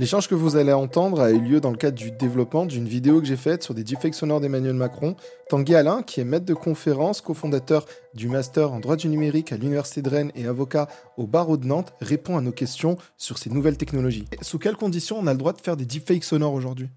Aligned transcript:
L'échange 0.00 0.28
que 0.28 0.34
vous 0.34 0.56
allez 0.56 0.72
entendre 0.72 1.20
a 1.20 1.30
eu 1.30 1.38
lieu 1.38 1.60
dans 1.60 1.70
le 1.70 1.76
cadre 1.76 1.98
du 1.98 2.10
développement 2.10 2.64
d'une 2.64 2.88
vidéo 2.88 3.20
que 3.20 3.26
j'ai 3.26 3.36
faite 3.36 3.62
sur 3.62 3.74
des 3.74 3.84
deepfakes 3.84 4.14
sonores 4.14 4.40
d'Emmanuel 4.40 4.72
Macron. 4.72 5.14
Tanguy 5.50 5.74
Alain, 5.74 6.02
qui 6.02 6.22
est 6.22 6.24
maître 6.24 6.46
de 6.46 6.54
conférence, 6.54 7.20
cofondateur 7.20 7.84
du 8.14 8.30
master 8.30 8.72
en 8.72 8.80
droit 8.80 8.96
du 8.96 9.10
numérique 9.10 9.52
à 9.52 9.58
l'Université 9.58 10.00
de 10.00 10.08
Rennes 10.08 10.32
et 10.34 10.46
avocat 10.46 10.88
au 11.18 11.26
barreau 11.26 11.58
de 11.58 11.66
Nantes, 11.66 11.92
répond 12.00 12.38
à 12.38 12.40
nos 12.40 12.50
questions 12.50 12.96
sur 13.18 13.36
ces 13.36 13.50
nouvelles 13.50 13.76
technologies. 13.76 14.24
Sous 14.40 14.58
quelles 14.58 14.78
conditions 14.78 15.18
on 15.18 15.26
a 15.26 15.32
le 15.32 15.38
droit 15.38 15.52
de 15.52 15.60
faire 15.60 15.76
des 15.76 15.84
deepfakes 15.84 16.24
sonores 16.24 16.54
aujourd'hui? 16.54 16.88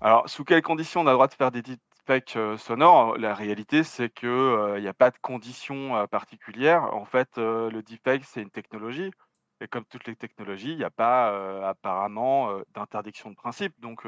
Alors, 0.00 0.30
sous 0.30 0.44
quelles 0.44 0.62
conditions 0.62 1.00
on 1.00 1.08
a 1.08 1.10
le 1.10 1.16
droit 1.16 1.26
de 1.26 1.34
faire 1.34 1.50
des 1.50 1.62
deepfakes 1.62 2.36
euh, 2.36 2.56
sonores 2.58 3.18
La 3.18 3.34
réalité, 3.34 3.82
c'est 3.82 4.08
qu'il 4.08 4.28
euh, 4.28 4.80
n'y 4.80 4.86
a 4.86 4.94
pas 4.94 5.10
de 5.10 5.18
conditions 5.20 5.96
euh, 5.96 6.06
particulières. 6.06 6.94
En 6.94 7.06
fait, 7.06 7.38
le 7.38 7.82
deepfake, 7.82 8.22
c'est 8.24 8.40
une 8.40 8.50
technologie. 8.50 9.10
Et 9.60 9.68
comme 9.68 9.84
toutes 9.84 10.06
les 10.06 10.16
technologies, 10.16 10.72
il 10.72 10.78
n'y 10.78 10.84
a 10.84 10.90
pas 10.90 11.68
apparemment 11.68 12.60
d'interdiction 12.74 13.30
de 13.30 13.36
principe. 13.36 13.78
Donc, 13.80 14.06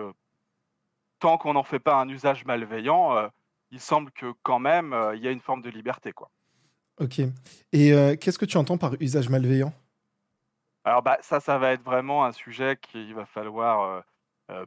tant 1.18 1.38
qu'on 1.38 1.54
n'en 1.54 1.62
fait 1.62 1.78
pas 1.78 1.94
un 1.96 2.08
usage 2.08 2.44
malveillant, 2.44 3.30
il 3.70 3.80
semble 3.80 4.10
que 4.10 4.32
quand 4.42 4.58
même, 4.58 4.94
il 5.14 5.22
y 5.22 5.28
a 5.28 5.30
une 5.30 5.40
forme 5.40 5.62
de 5.62 5.70
liberté. 5.70 6.12
Quoi. 6.12 6.30
Ok. 6.98 7.20
Et 7.72 8.16
qu'est-ce 8.20 8.38
que 8.38 8.44
tu 8.44 8.56
entends 8.56 8.76
par 8.76 8.94
usage 9.00 9.28
malveillant? 9.28 9.72
Alors, 10.84 11.02
bah, 11.02 11.18
ça, 11.20 11.40
ça 11.40 11.58
va 11.58 11.72
être 11.72 11.82
vraiment 11.82 12.24
un 12.24 12.32
sujet 12.32 12.76
qu'il 12.76 13.14
va 13.14 13.24
falloir 13.24 14.04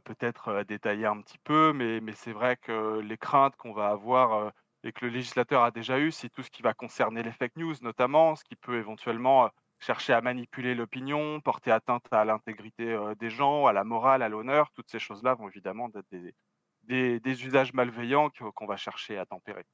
peut-être 0.04 0.64
détailler 0.64 1.06
un 1.06 1.20
petit 1.20 1.38
peu, 1.38 1.72
mais, 1.72 2.00
mais 2.00 2.12
c'est 2.12 2.32
vrai 2.32 2.56
que 2.56 3.00
les 3.00 3.16
craintes 3.16 3.56
qu'on 3.56 3.72
va 3.72 3.88
avoir 3.88 4.52
et 4.82 4.92
que 4.92 5.04
le 5.04 5.10
législateur 5.12 5.62
a 5.62 5.70
déjà 5.70 5.98
eues, 5.98 6.10
c'est 6.10 6.30
tout 6.30 6.42
ce 6.42 6.50
qui 6.50 6.62
va 6.62 6.74
concerner 6.74 7.22
les 7.22 7.32
fake 7.32 7.56
news 7.56 7.74
notamment, 7.82 8.34
ce 8.34 8.44
qui 8.44 8.56
peut 8.56 8.78
éventuellement 8.78 9.50
chercher 9.80 10.12
à 10.12 10.20
manipuler 10.20 10.74
l'opinion, 10.74 11.40
porter 11.40 11.70
atteinte 11.70 12.06
à 12.12 12.24
l'intégrité 12.24 12.96
des 13.18 13.30
gens, 13.30 13.66
à 13.66 13.72
la 13.72 13.84
morale, 13.84 14.22
à 14.22 14.28
l'honneur, 14.28 14.70
toutes 14.74 14.90
ces 14.90 14.98
choses-là 14.98 15.34
vont 15.34 15.48
évidemment 15.48 15.88
être 15.94 16.06
des, 16.10 17.20
des, 17.20 17.44
usages 17.46 17.72
malveillants 17.72 18.30
qu'on 18.54 18.66
va 18.66 18.76
chercher 18.76 19.18
à 19.18 19.26
tempérer. 19.26 19.64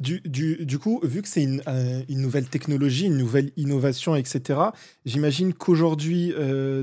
Du, 0.00 0.20
du, 0.20 0.66
du, 0.66 0.78
coup, 0.78 1.00
vu 1.02 1.22
que 1.22 1.28
c'est 1.28 1.42
une, 1.42 1.62
une, 2.08 2.20
nouvelle 2.20 2.48
technologie, 2.48 3.06
une 3.06 3.16
nouvelle 3.16 3.52
innovation, 3.56 4.16
etc., 4.16 4.60
j'imagine 5.04 5.54
qu'aujourd'hui, 5.54 6.34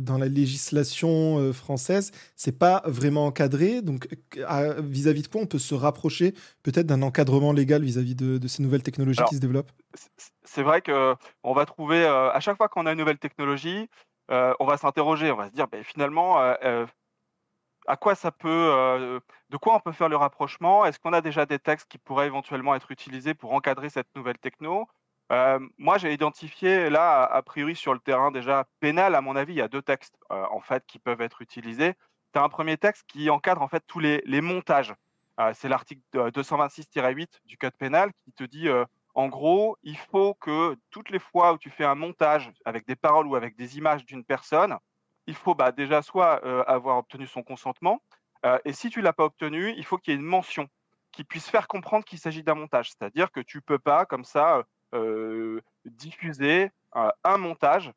dans 0.01 0.17
la 0.17 0.27
législation 0.27 1.53
française, 1.53 2.11
c'est 2.35 2.57
pas 2.57 2.81
vraiment 2.85 3.27
encadré. 3.27 3.81
Donc, 3.81 4.07
vis-à-vis 4.79 5.21
de 5.23 5.27
quoi 5.27 5.41
on 5.41 5.45
peut 5.45 5.59
se 5.59 5.75
rapprocher 5.75 6.33
peut-être 6.63 6.87
d'un 6.87 7.01
encadrement 7.01 7.53
légal 7.53 7.83
vis-à-vis 7.83 8.15
de, 8.15 8.37
de, 8.37 8.47
ces 8.47 8.63
nouvelles 8.63 8.83
technologies 8.83 9.21
qui 9.29 9.35
se 9.35 9.41
développent? 9.41 9.71
c'est 10.49 10.63
vrai 10.63 10.81
qu'on 10.81 11.53
va 11.53 11.65
trouver, 11.65 12.03
euh, 12.03 12.31
à 12.31 12.39
chaque 12.39 12.57
fois 12.57 12.69
qu'on 12.69 12.85
a 12.85 12.91
une 12.91 12.97
nouvelle 12.97 13.19
technologie, 13.19 13.87
euh, 14.31 14.53
on 14.59 14.65
va 14.65 14.77
s'interroger, 14.77 15.31
on 15.31 15.35
va 15.35 15.47
se 15.47 15.53
dire, 15.53 15.67
ben, 15.67 15.83
finalement, 15.83 16.39
euh, 16.41 16.85
à 17.87 17.97
quoi 17.97 18.15
ça 18.15 18.31
peut, 18.31 19.21
de 19.49 19.57
quoi 19.57 19.75
on 19.75 19.79
peut 19.79 19.91
faire 19.91 20.09
le 20.09 20.15
rapprochement? 20.15 20.85
Est-ce 20.85 20.99
qu'on 20.99 21.13
a 21.13 21.21
déjà 21.21 21.45
des 21.45 21.59
textes 21.59 21.87
qui 21.89 21.97
pourraient 21.97 22.27
éventuellement 22.27 22.75
être 22.75 22.91
utilisés 22.91 23.33
pour 23.33 23.53
encadrer 23.53 23.89
cette 23.89 24.13
nouvelle 24.15 24.37
techno? 24.37 24.87
Moi, 25.77 25.97
j'ai 25.97 26.13
identifié 26.13 26.89
là, 26.89 27.23
a, 27.23 27.41
priori 27.41 27.75
sur 27.75 27.93
le 27.93 27.99
terrain 27.99 28.31
déjà 28.31 28.65
pénal, 28.79 29.15
à 29.15 29.21
mon 29.21 29.35
avis, 29.35 29.53
il 29.53 29.57
y 29.57 29.61
a 29.61 29.67
deux 29.67 29.81
textes 29.81 30.17
en 30.29 30.59
fait 30.59 30.85
qui 30.87 30.99
peuvent 30.99 31.21
être 31.21 31.41
utilisés. 31.41 31.93
Tu 32.33 32.39
as 32.39 32.43
un 32.43 32.49
premier 32.49 32.77
texte 32.77 33.05
qui 33.07 33.29
encadre 33.29 33.61
en 33.61 33.67
fait 33.67 33.83
tous 33.87 33.99
les, 33.99 34.21
les 34.25 34.41
montages. 34.41 34.93
C'est 35.53 35.69
l'article 35.69 36.01
226-8 36.13 37.27
du 37.45 37.57
Code 37.57 37.73
pénal 37.73 38.11
qui 38.25 38.33
te 38.33 38.43
dit 38.43 38.69
en 39.15 39.27
gros, 39.27 39.77
il 39.83 39.97
faut 39.97 40.33
que 40.35 40.77
toutes 40.91 41.09
les 41.09 41.19
fois 41.19 41.53
où 41.53 41.57
tu 41.57 41.69
fais 41.69 41.83
un 41.83 41.95
montage 41.95 42.51
avec 42.65 42.85
des 42.85 42.95
paroles 42.95 43.27
ou 43.27 43.35
avec 43.35 43.55
des 43.55 43.77
images 43.77 44.05
d'une 44.05 44.23
personne, 44.23 44.77
il 45.29 45.35
faut 45.35 45.53
bah, 45.53 45.71
déjà 45.71 46.01
soit 46.01 46.43
euh, 46.43 46.63
avoir 46.65 46.97
obtenu 46.97 47.27
son 47.27 47.43
consentement, 47.43 48.01
euh, 48.45 48.57
et 48.65 48.73
si 48.73 48.89
tu 48.89 48.99
l'as 49.01 49.13
pas 49.13 49.25
obtenu, 49.25 49.73
il 49.77 49.85
faut 49.85 49.99
qu'il 49.99 50.11
y 50.11 50.17
ait 50.17 50.19
une 50.19 50.25
mention 50.25 50.67
qui 51.11 51.23
puisse 51.23 51.47
faire 51.47 51.67
comprendre 51.67 52.03
qu'il 52.03 52.17
s'agit 52.17 52.43
d'un 52.43 52.55
montage. 52.55 52.89
C'est-à-dire 52.89 53.31
que 53.31 53.39
tu 53.39 53.57
ne 53.57 53.61
peux 53.61 53.77
pas, 53.77 54.05
comme 54.05 54.23
ça, 54.23 54.63
euh, 54.95 55.61
diffuser 55.85 56.71
un 56.93 57.37
montage 57.37 57.91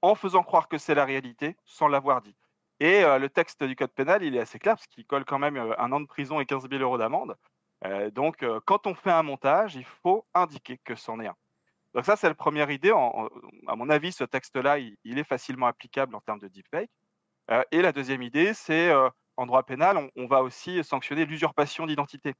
en 0.00 0.14
faisant 0.14 0.42
croire 0.42 0.68
que 0.68 0.78
c'est 0.78 0.94
la 0.94 1.04
réalité 1.04 1.56
sans 1.66 1.88
l'avoir 1.88 2.22
dit. 2.22 2.34
Et 2.80 3.02
le 3.02 3.28
texte 3.28 3.62
du 3.62 3.76
code 3.76 3.92
pénal, 3.92 4.22
il 4.22 4.34
est 4.34 4.40
assez 4.40 4.58
clair 4.58 4.76
parce 4.76 4.86
qu'il 4.86 5.04
colle 5.06 5.24
quand 5.24 5.38
même 5.38 5.56
un 5.56 5.92
an 5.92 6.00
de 6.00 6.06
prison 6.06 6.40
et 6.40 6.46
15 6.46 6.68
000 6.70 6.82
euros 6.82 6.98
d'amende. 6.98 7.36
Donc, 8.12 8.44
quand 8.64 8.86
on 8.86 8.94
fait 8.94 9.10
un 9.10 9.22
montage, 9.22 9.76
il 9.76 9.84
faut 9.84 10.26
indiquer 10.34 10.78
que 10.78 10.94
c'en 10.94 11.20
est 11.20 11.26
un. 11.26 11.36
Donc 11.94 12.04
ça, 12.04 12.16
c'est 12.16 12.28
la 12.28 12.34
première 12.34 12.70
idée. 12.70 12.90
à 12.90 13.76
mon 13.76 13.88
avis, 13.88 14.12
ce 14.12 14.24
texte-là, 14.24 14.78
il, 14.78 15.18
est 15.18 15.24
facilement 15.24 15.66
applicable 15.66 16.14
en 16.14 16.20
termes 16.20 16.40
de 16.40 16.48
deepfake. 16.48 16.90
Euh, 17.50 17.62
et 17.70 17.82
la 17.82 17.92
deuxième 17.92 18.22
idée, 18.22 18.54
c'est 18.54 18.92
en 19.36 19.46
droit 19.46 19.62
pénal, 19.62 20.10
on, 20.16 20.26
va 20.26 20.42
aussi 20.42 20.82
sanctionner 20.84 21.24
l'usurpation 21.24 21.86
d'identité. 21.86 22.34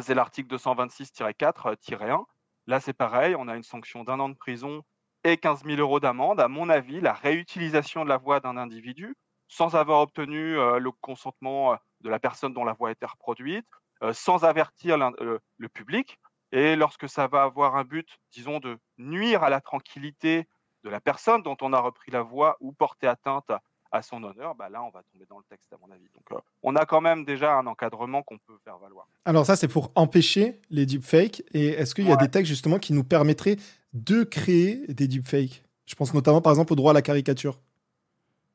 C'est 0.00 0.14
l'article 0.14 0.54
226-4-1. 0.56 2.24
Là, 2.66 2.80
c'est 2.80 2.92
pareil, 2.92 3.34
on 3.36 3.48
a 3.48 3.56
une 3.56 3.62
sanction 3.62 4.04
d'un 4.04 4.20
an 4.20 4.28
de 4.28 4.34
prison 4.34 4.82
et 5.24 5.36
15 5.36 5.64
000 5.64 5.80
euros 5.80 6.00
d'amende. 6.00 6.40
À 6.40 6.48
mon 6.48 6.68
avis, 6.68 7.00
la 7.00 7.12
réutilisation 7.12 8.04
de 8.04 8.08
la 8.08 8.16
voix 8.16 8.40
d'un 8.40 8.56
individu 8.56 9.16
sans 9.48 9.76
avoir 9.76 10.00
obtenu 10.00 10.54
le 10.54 10.90
consentement 11.00 11.76
de 12.00 12.10
la 12.10 12.18
personne 12.18 12.52
dont 12.52 12.64
la 12.64 12.72
voix 12.72 12.88
a 12.88 12.92
été 12.92 13.06
reproduite, 13.06 13.66
euh, 14.02 14.12
sans 14.12 14.44
avertir 14.44 14.98
euh, 15.20 15.38
le 15.56 15.68
public. 15.68 16.18
Et 16.52 16.76
lorsque 16.76 17.08
ça 17.08 17.26
va 17.26 17.42
avoir 17.42 17.76
un 17.76 17.84
but, 17.84 18.08
disons, 18.32 18.60
de 18.60 18.78
nuire 18.98 19.42
à 19.42 19.50
la 19.50 19.60
tranquillité 19.60 20.46
de 20.84 20.90
la 20.90 21.00
personne 21.00 21.42
dont 21.42 21.56
on 21.60 21.72
a 21.72 21.80
repris 21.80 22.12
la 22.12 22.22
voix 22.22 22.56
ou 22.60 22.72
porter 22.72 23.08
atteinte 23.08 23.50
à, 23.90 24.02
son 24.02 24.22
honneur, 24.22 24.54
bah 24.54 24.68
là, 24.68 24.82
on 24.82 24.90
va 24.90 25.02
tomber 25.10 25.24
dans 25.26 25.38
le 25.38 25.44
texte, 25.48 25.72
à 25.72 25.76
mon 25.80 25.90
avis. 25.90 26.04
Donc, 26.14 26.30
euh, 26.30 26.40
on 26.62 26.76
a 26.76 26.84
quand 26.84 27.00
même 27.00 27.24
déjà 27.24 27.54
un 27.54 27.66
encadrement 27.66 28.22
qu'on 28.22 28.36
peut 28.36 28.58
faire 28.62 28.76
valoir. 28.76 29.08
Alors, 29.24 29.46
ça, 29.46 29.56
c'est 29.56 29.68
pour 29.68 29.90
empêcher 29.94 30.60
les 30.68 30.84
deepfakes. 30.84 31.42
Et 31.54 31.68
est-ce 31.68 31.94
qu'il 31.94 32.06
y 32.06 32.12
a 32.12 32.16
des 32.16 32.28
textes, 32.28 32.50
justement, 32.50 32.78
qui 32.78 32.92
nous 32.92 33.04
permettraient 33.04 33.56
de 33.94 34.22
créer 34.22 34.86
des 34.88 35.08
deepfakes? 35.08 35.64
Je 35.86 35.94
pense 35.94 36.12
notamment, 36.12 36.42
par 36.42 36.52
exemple, 36.52 36.74
au 36.74 36.76
droit 36.76 36.90
à 36.90 36.94
la 36.94 37.00
caricature. 37.00 37.58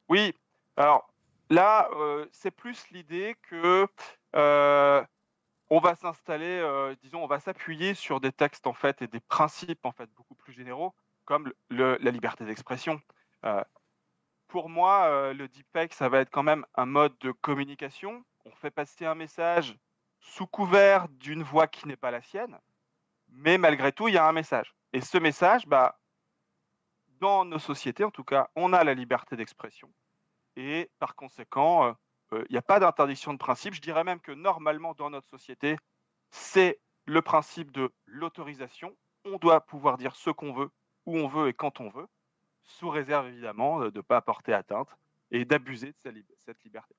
Oui. 0.09 0.35
Alors, 0.77 1.11
là, 1.49 1.89
c'est 2.31 2.51
plus 2.51 2.85
l'idée 2.91 3.35
que 3.49 3.87
on 5.71 5.79
va 5.79 5.95
s'installer, 5.95 6.59
euh, 6.59 6.93
disons, 7.01 7.23
on 7.23 7.27
va 7.27 7.39
s'appuyer 7.39 7.93
sur 7.93 8.19
des 8.19 8.33
textes 8.33 8.67
en 8.67 8.73
fait 8.73 9.01
et 9.01 9.07
des 9.07 9.21
principes 9.21 9.85
en 9.85 9.93
fait 9.93 10.11
beaucoup 10.15 10.35
plus 10.35 10.51
généraux, 10.51 10.93
comme 11.23 11.53
la 11.69 12.11
liberté 12.11 12.43
d'expression. 12.43 13.01
Euh, 13.45 13.63
pour 14.49 14.67
moi, 14.67 15.05
euh, 15.05 15.33
le 15.33 15.47
deepfake, 15.47 15.93
ça 15.93 16.09
va 16.09 16.19
être 16.19 16.29
quand 16.29 16.43
même 16.43 16.65
un 16.75 16.85
mode 16.85 17.17
de 17.19 17.31
communication. 17.31 18.25
On 18.43 18.51
fait 18.51 18.69
passer 18.69 19.05
un 19.05 19.15
message 19.15 19.77
sous 20.19 20.45
couvert 20.45 21.07
d'une 21.07 21.41
voix 21.41 21.67
qui 21.67 21.87
n'est 21.87 21.95
pas 21.95 22.11
la 22.11 22.21
sienne, 22.21 22.59
mais 23.29 23.57
malgré 23.57 23.93
tout, 23.93 24.09
il 24.09 24.15
y 24.15 24.17
a 24.17 24.27
un 24.27 24.33
message. 24.33 24.75
Et 24.91 24.99
ce 24.99 25.17
message, 25.17 25.67
bah, 25.67 25.97
dans 27.21 27.45
nos 27.45 27.59
sociétés, 27.59 28.03
en 28.03 28.11
tout 28.11 28.25
cas, 28.25 28.49
on 28.57 28.73
a 28.73 28.83
la 28.83 28.93
liberté 28.93 29.37
d'expression. 29.37 29.89
Et 30.57 30.91
par 30.99 31.15
conséquent, 31.15 31.95
n'y 32.49 32.57
a 32.57 32.61
pas 32.61 32.79
d'interdiction 32.79 33.33
de 33.33 33.37
principe. 33.37 33.73
Je 33.73 33.81
dirais 33.81 34.03
même 34.03 34.19
que 34.19 34.31
normalement, 34.31 34.93
dans 34.93 35.09
notre 35.09 35.27
société, 35.29 35.77
c'est 36.29 36.79
le 37.05 37.21
principe 37.21 37.71
de 37.71 37.91
l'autorisation. 38.05 38.95
On 39.25 39.37
doit 39.37 39.61
pouvoir 39.61 39.97
dire 39.97 40.15
ce 40.15 40.29
qu'on 40.29 40.53
veut, 40.53 40.69
où 41.05 41.17
on 41.17 41.27
veut 41.27 41.49
et 41.49 41.53
quand 41.53 41.79
on 41.79 41.89
veut, 41.89 42.07
sous 42.63 42.89
réserve 42.89 43.27
évidemment 43.27 43.79
de 43.79 43.91
ne 43.93 44.01
pas 44.01 44.21
porter 44.21 44.53
atteinte 44.53 44.87
et 45.31 45.45
d'abuser 45.45 45.87
de 45.87 46.13
cette 46.37 46.63
liberté. 46.63 46.95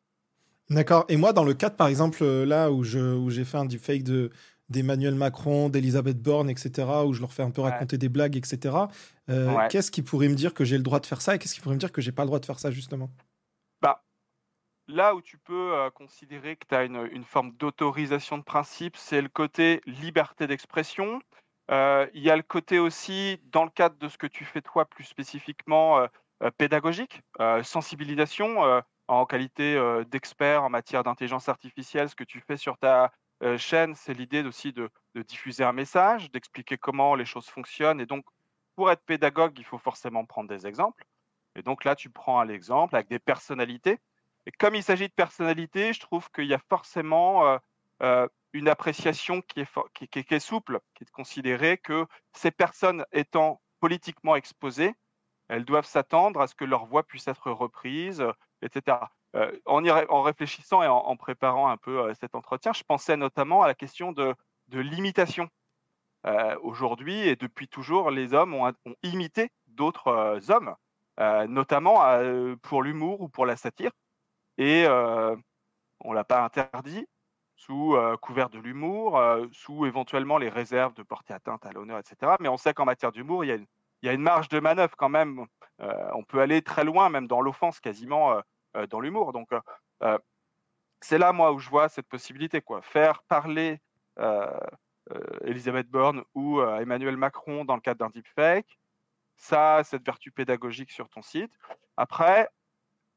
D'accord. 0.70 1.04
Et 1.08 1.16
moi, 1.16 1.32
dans 1.32 1.44
le 1.44 1.54
cadre, 1.54 1.76
par 1.76 1.88
exemple, 1.88 2.22
euh, 2.22 2.44
là 2.44 2.70
où 2.70 2.82
j'ai 2.84 3.44
fait 3.44 3.58
un 3.58 3.64
deepfake 3.64 4.02
de 4.02 4.30
d'Emmanuel 4.68 5.14
Macron, 5.14 5.68
d'Elisabeth 5.68 6.22
Borne, 6.22 6.48
etc., 6.48 6.88
où 7.04 7.12
je 7.12 7.20
leur 7.20 7.32
fais 7.32 7.42
un 7.42 7.50
peu 7.50 7.60
raconter 7.60 7.98
des 7.98 8.08
blagues, 8.08 8.36
etc., 8.36 8.74
euh, 9.28 9.68
qu'est-ce 9.68 9.90
qui 9.90 10.00
pourrait 10.00 10.28
me 10.28 10.34
dire 10.34 10.54
que 10.54 10.64
j'ai 10.64 10.78
le 10.78 10.82
droit 10.82 10.98
de 10.98 11.04
faire 11.04 11.20
ça 11.20 11.34
et 11.34 11.38
qu'est-ce 11.38 11.54
qui 11.54 11.60
pourrait 11.60 11.74
me 11.74 11.80
dire 11.80 11.92
que 11.92 12.00
j'ai 12.00 12.12
pas 12.12 12.22
le 12.22 12.28
droit 12.28 12.38
de 12.38 12.46
faire 12.46 12.58
ça, 12.58 12.70
justement? 12.70 13.10
Là 14.88 15.14
où 15.14 15.22
tu 15.22 15.38
peux 15.38 15.90
considérer 15.94 16.56
que 16.56 16.66
tu 16.66 16.74
as 16.74 16.84
une, 16.84 17.24
forme 17.24 17.52
d'autorisation 17.52 18.38
de 18.38 18.42
principe, 18.42 18.96
c'est 18.96 19.22
le 19.22 19.28
côté 19.28 19.80
liberté 19.86 20.46
d'expression. 20.46 21.20
il 21.68 22.10
y 22.14 22.30
a 22.30 22.36
le 22.36 22.42
côté 22.42 22.78
aussi, 22.78 23.40
dans 23.44 23.64
le 23.64 23.70
cadre 23.70 23.96
de 23.96 24.08
ce 24.08 24.18
que 24.18 24.26
tu 24.26 24.44
fais 24.44 24.60
toi 24.60 24.84
plus 24.84 25.04
spécifiquement, 25.04 26.06
pédagogique, 26.58 27.22
sensibilisation 27.62 28.82
en 29.08 29.26
qualité 29.26 29.80
d'expert 30.10 30.64
en 30.64 30.70
matière 30.70 31.04
d'intelligence 31.04 31.48
artificielle. 31.48 32.08
Ce 32.08 32.16
que 32.16 32.24
tu 32.24 32.40
fais 32.40 32.56
sur 32.56 32.76
ta 32.76 33.12
chaîne, 33.56 33.94
c'est 33.94 34.14
l'idée 34.14 34.42
aussi 34.42 34.72
de, 34.72 34.90
diffuser 35.14 35.64
un 35.64 35.72
message, 35.72 36.30
d'expliquer 36.30 36.76
comment 36.76 37.14
les 37.14 37.24
choses 37.24 37.46
fonctionnent. 37.46 38.00
Et 38.00 38.06
donc, 38.06 38.24
pour 38.74 38.90
être 38.90 39.04
pédagogue, 39.04 39.58
il 39.58 39.64
faut 39.64 39.78
forcément 39.78 40.24
prendre 40.24 40.48
des 40.48 40.66
exemples. 40.66 41.04
Et 41.54 41.62
donc 41.62 41.84
là, 41.84 41.94
tu 41.94 42.10
prends 42.10 42.40
un 42.40 42.48
exemple 42.48 42.96
avec 42.96 43.08
des 43.08 43.18
personnalités 43.18 43.98
et 44.46 44.50
comme 44.52 44.74
il 44.74 44.82
s'agit 44.82 45.08
de 45.08 45.14
personnalité, 45.14 45.92
je 45.92 46.00
trouve 46.00 46.30
qu'il 46.30 46.46
y 46.46 46.54
a 46.54 46.60
forcément 46.68 47.46
euh, 47.46 47.58
euh, 48.02 48.28
une 48.52 48.68
appréciation 48.68 49.40
qui 49.42 49.60
est, 49.60 50.38
souple, 50.40 50.80
qui 50.94 51.02
est 51.02 51.04
de 51.04 51.10
considérer 51.10 51.78
que 51.78 52.06
ces 52.32 52.50
personnes 52.50 53.04
étant 53.12 53.60
politiquement 53.80 54.36
exposées, 54.36 54.94
elles 55.48 55.64
doivent 55.64 55.86
s'attendre 55.86 56.40
à 56.40 56.46
ce 56.46 56.54
que 56.54 56.64
leur 56.64 56.86
voix 56.86 57.02
puisse 57.02 57.28
être 57.28 57.50
reprise, 57.50 58.24
etc. 58.62 58.98
en, 59.66 59.84
y 59.84 59.90
en 59.90 60.22
réfléchissant 60.22 60.82
et 60.82 60.86
en, 60.86 61.16
préparant 61.16 61.68
un 61.68 61.76
peu 61.76 62.12
cet 62.14 62.34
entretien, 62.34 62.72
je 62.72 62.84
pensais 62.84 63.16
notamment 63.16 63.62
à 63.62 63.66
la 63.66 63.74
question 63.74 64.12
de, 64.12 64.34
l'imitation. 64.70 65.48
Aujourd'hui 66.62 67.28
et 67.28 67.36
depuis 67.36 67.68
toujours, 67.68 68.10
les 68.10 68.34
hommes 68.34 68.54
ont 68.54 68.72
imité 69.02 69.50
d'autres 69.66 70.40
hommes, 70.50 70.74
notamment 71.48 72.00
pour 72.62 72.82
l'humour 72.82 73.20
ou 73.20 73.28
pour 73.28 73.46
la 73.46 73.56
satire. 73.56 73.90
Et 74.62 74.86
on 74.86 76.10
ne 76.10 76.14
l'a 76.14 76.22
pas 76.22 76.44
interdit, 76.44 77.04
sous 77.56 77.96
couvert 78.20 78.48
de 78.48 78.60
l'humour, 78.60 79.20
sous 79.50 79.86
éventuellement 79.86 80.38
les 80.38 80.48
réserves 80.48 80.94
de 80.94 81.02
porter 81.02 81.34
atteinte 81.34 81.66
à 81.66 81.72
l'honneur, 81.72 81.98
etc. 81.98 82.36
Mais 82.38 82.48
on 82.48 82.56
sait 82.56 82.72
qu'en 82.72 82.84
matière 82.84 83.10
d'humour, 83.10 83.44
il 83.44 83.66
y 84.02 84.08
a 84.08 84.12
une 84.12 84.22
marge 84.22 84.48
de 84.48 84.60
manœuvre 84.60 84.94
quand 84.96 85.08
même. 85.08 85.46
Euh, 85.80 86.10
on 86.14 86.22
peut 86.22 86.40
aller 86.40 86.62
très 86.62 86.84
loin, 86.84 87.08
même 87.08 87.26
dans 87.26 87.40
l'offense, 87.40 87.80
quasiment 87.80 88.34
euh, 88.34 88.40
euh, 88.76 88.86
dans 88.86 89.00
l'humour. 89.00 89.32
Donc, 89.32 89.50
c'est 91.00 91.18
là, 91.18 91.32
moi, 91.32 91.52
où 91.52 91.58
je 91.58 91.68
vois 91.68 91.88
cette 91.88 92.06
possibilité. 92.06 92.60
Quoi. 92.60 92.82
Faire 92.82 93.24
parler 93.24 93.80
Elisabeth 95.44 95.88
Borne 95.88 96.22
ou 96.34 96.60
Emmanuel 96.60 97.16
Macron 97.16 97.64
dans 97.64 97.74
le 97.74 97.80
cadre 97.80 97.98
d'un 97.98 98.10
deepfake, 98.10 98.78
ça 99.36 99.82
cette 99.82 100.06
vertu 100.06 100.30
pédagogique 100.30 100.92
sur 100.92 101.08
ton 101.08 101.22
site. 101.22 101.52
Après, 101.96 102.48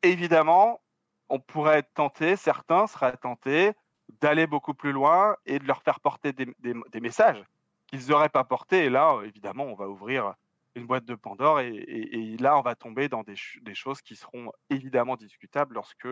évidemment, 0.02 0.82
on 1.30 1.40
pourrait 1.40 1.80
être 1.80 1.94
tenté, 1.94 2.36
certains 2.36 2.88
seraient 2.88 3.18
tentés 3.18 3.74
d'aller 4.22 4.48
beaucoup 4.48 4.74
plus 4.74 4.92
loin 4.92 5.36
et 5.46 5.60
de 5.60 5.66
leur 5.66 5.82
faire 5.82 6.00
porter 6.00 6.34
des, 6.34 7.00
messages 7.00 7.44
qu'ils 7.88 8.08
n'auraient 8.10 8.30
pas 8.30 8.44
portés. 8.44 8.86
Et 8.86 8.90
là, 8.90 9.20
évidemment, 9.24 9.64
on 9.66 9.76
va 9.76 9.88
ouvrir 9.88 10.36
une 10.76 10.86
boîte 10.86 11.06
de 11.06 11.16
Pandore. 11.16 11.60
Et, 11.62 12.38
là, 12.40 12.58
on 12.58 12.62
va 12.62 12.76
tomber 12.76 13.10
dans 13.10 13.24
des, 13.24 13.36
choses 13.74 14.02
qui 14.02 14.16
seront 14.16 14.52
évidemment 14.70 15.16
discutables 15.16 15.74
lorsque 15.74 16.08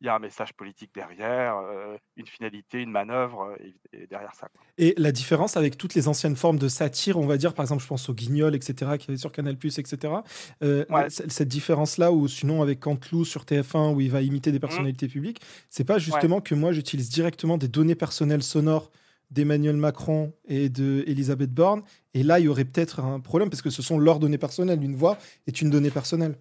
il 0.00 0.06
y 0.06 0.08
a 0.08 0.14
un 0.14 0.18
message 0.18 0.52
politique 0.52 0.90
derrière, 0.94 1.56
une 2.16 2.26
finalité, 2.26 2.80
une 2.82 2.90
manœuvre 2.90 3.56
derrière 4.10 4.34
ça. 4.34 4.48
Et 4.76 4.94
la 4.98 5.12
différence 5.12 5.56
avec 5.56 5.78
toutes 5.78 5.94
les 5.94 6.08
anciennes 6.08 6.36
formes 6.36 6.58
de 6.58 6.68
satire, 6.68 7.18
on 7.18 7.26
va 7.26 7.36
dire, 7.36 7.54
par 7.54 7.64
exemple, 7.64 7.82
je 7.82 7.88
pense 7.88 8.08
au 8.08 8.14
Guignol, 8.14 8.54
etc., 8.54 8.98
qui 8.98 9.10
avait 9.10 9.18
sur 9.18 9.32
Canal+, 9.32 9.54
etc. 9.54 10.14
Cette 11.08 11.48
différence-là, 11.48 12.12
ou 12.12 12.28
sinon 12.28 12.60
avec 12.60 12.80
Canteloup 12.80 13.24
sur 13.24 13.44
TF1, 13.44 13.94
où 13.94 14.00
il 14.00 14.10
va 14.10 14.20
imiter 14.20 14.52
des 14.52 14.58
mmh. 14.58 14.60
personnalités 14.60 15.08
publiques, 15.08 15.40
c'est 15.70 15.84
pas 15.84 15.98
justement 15.98 16.40
que 16.40 16.54
moi, 16.54 16.72
j'utilise 16.72 17.08
directement 17.08 17.56
des 17.56 17.68
données 17.68 17.94
personnelles 17.94 18.42
sonores 18.42 18.90
d'Emmanuel 19.30 19.76
Macron 19.76 20.32
et 20.44 20.68
de 20.68 21.02
Elisabeth 21.06 21.52
Borne. 21.52 21.82
Et 22.12 22.22
là, 22.22 22.38
il 22.38 22.44
y 22.44 22.48
aurait 22.48 22.66
peut-être 22.66 23.00
un 23.00 23.20
problème 23.20 23.50
parce 23.50 23.62
que 23.62 23.70
ce 23.70 23.82
sont 23.82 23.98
leurs 23.98 24.20
données 24.20 24.38
personnelles. 24.38 24.84
Une 24.84 24.94
voix 24.94 25.18
est 25.46 25.62
une 25.62 25.70
donnée 25.70 25.90
personnelle. 25.90 26.36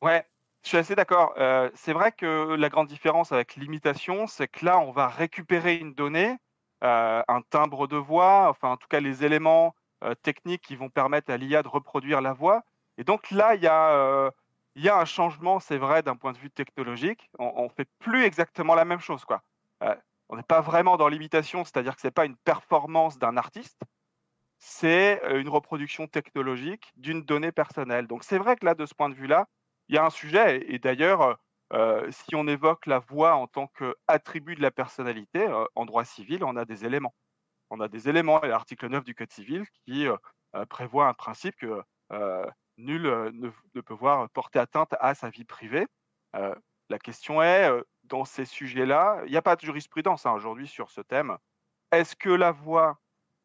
Ouais, 0.00 0.24
je 0.68 0.72
suis 0.72 0.76
assez 0.76 0.94
d'accord. 0.94 1.32
Euh, 1.38 1.70
c'est 1.74 1.94
vrai 1.94 2.12
que 2.12 2.54
la 2.54 2.68
grande 2.68 2.88
différence 2.88 3.32
avec 3.32 3.56
l'imitation, 3.56 4.26
c'est 4.26 4.48
que 4.48 4.66
là, 4.66 4.78
on 4.78 4.90
va 4.90 5.08
récupérer 5.08 5.76
une 5.76 5.94
donnée, 5.94 6.36
euh, 6.84 7.22
un 7.26 7.40
timbre 7.40 7.86
de 7.86 7.96
voix, 7.96 8.50
enfin 8.50 8.68
en 8.68 8.76
tout 8.76 8.86
cas 8.86 9.00
les 9.00 9.24
éléments 9.24 9.74
euh, 10.04 10.14
techniques 10.14 10.60
qui 10.60 10.76
vont 10.76 10.90
permettre 10.90 11.32
à 11.32 11.38
l'IA 11.38 11.62
de 11.62 11.68
reproduire 11.68 12.20
la 12.20 12.34
voix. 12.34 12.64
Et 12.98 13.04
donc 13.04 13.30
là, 13.30 13.54
il 13.54 13.62
y 13.62 13.66
a, 13.66 14.30
un 14.76 15.04
changement, 15.06 15.58
c'est 15.58 15.78
vrai, 15.78 16.02
d'un 16.02 16.16
point 16.16 16.32
de 16.32 16.38
vue 16.38 16.50
technologique. 16.50 17.30
On 17.38 17.64
ne 17.64 17.68
fait 17.70 17.88
plus 17.98 18.24
exactement 18.24 18.74
la 18.74 18.84
même 18.84 19.00
chose. 19.00 19.24
Quoi 19.24 19.42
on 20.30 20.36
n'est 20.36 20.42
pas 20.42 20.60
vraiment 20.60 20.98
dans 20.98 21.08
l'imitation, 21.08 21.64
c'est-à-dire 21.64 21.94
que 21.94 22.02
ce 22.02 22.08
n'est 22.08 22.12
pas 22.12 22.26
une 22.26 22.36
performance 22.36 23.18
d'un 23.18 23.38
artiste, 23.38 23.80
c'est 24.58 25.22
une 25.30 25.48
reproduction 25.48 26.06
technologique 26.06 26.92
d'une 26.96 27.22
donnée 27.22 27.52
personnelle. 27.52 28.06
Donc 28.06 28.24
c'est 28.24 28.36
vrai 28.36 28.56
que 28.56 28.66
là, 28.66 28.74
de 28.74 28.84
ce 28.84 28.94
point 28.94 29.08
de 29.08 29.14
vue-là, 29.14 29.46
il 29.88 29.94
y 29.94 29.98
a 29.98 30.04
un 30.04 30.10
sujet, 30.10 30.64
et 30.72 30.78
d'ailleurs, 30.78 31.38
euh, 31.72 32.10
si 32.10 32.34
on 32.34 32.46
évoque 32.46 32.86
la 32.86 32.98
voix 32.98 33.34
en 33.34 33.46
tant 33.46 33.68
qu'attribut 33.68 34.54
de 34.54 34.62
la 34.62 34.70
personnalité, 34.70 35.46
euh, 35.46 35.64
en 35.74 35.86
droit 35.86 36.04
civil, 36.04 36.44
on 36.44 36.56
a 36.56 36.64
des 36.64 36.84
éléments. 36.84 37.14
On 37.70 37.80
a 37.80 37.88
des 37.88 38.08
éléments, 38.08 38.42
et 38.42 38.48
l'article 38.48 38.88
9 38.88 39.04
du 39.04 39.14
Code 39.14 39.32
civil 39.32 39.66
qui 39.84 40.06
prévoit 40.70 41.06
un 41.06 41.12
principe 41.12 41.54
que 41.56 41.82
nul 42.78 43.02
ne, 43.02 43.80
peut 43.80 43.94
voir 43.94 44.30
porter 44.30 44.58
atteinte 44.58 44.94
à 45.00 45.14
sa 45.14 45.28
vie 45.28 45.44
privée. 45.44 45.86
la 46.32 46.98
question 46.98 47.42
est, 47.42 47.70
dans 48.04 48.24
ces 48.24 48.46
sujets-là, 48.46 49.20
il 49.26 49.30
n'y 49.30 49.36
a 49.36 49.42
pas 49.42 49.56
de 49.56 49.60
jurisprudence 49.60 50.24
hein, 50.24 50.32
aujourd'hui 50.32 50.66
sur 50.66 50.90
ce 50.90 51.02
thème. 51.02 51.36
Est-ce 51.92 52.16
que 52.16 52.30
la 52.30 52.52
voix, 52.52 52.98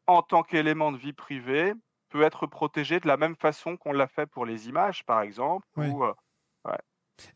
en 0.07 0.21
tant 0.21 0.43
qu'élément 0.43 0.93
de 0.93 0.97
vie 0.97 1.11
privée, 1.11 1.73
peut 2.07 2.21
être 2.21 2.47
protégée 2.47 3.01
de 3.01 3.07
la 3.07 3.17
même 3.17 3.35
façon 3.35 3.75
qu'on 3.75 3.91
l'a 3.91 4.07
fait 4.07 4.27
pour 4.27 4.45
les 4.45 4.69
images, 4.69 5.03
par 5.03 5.21
exemple 5.21 5.67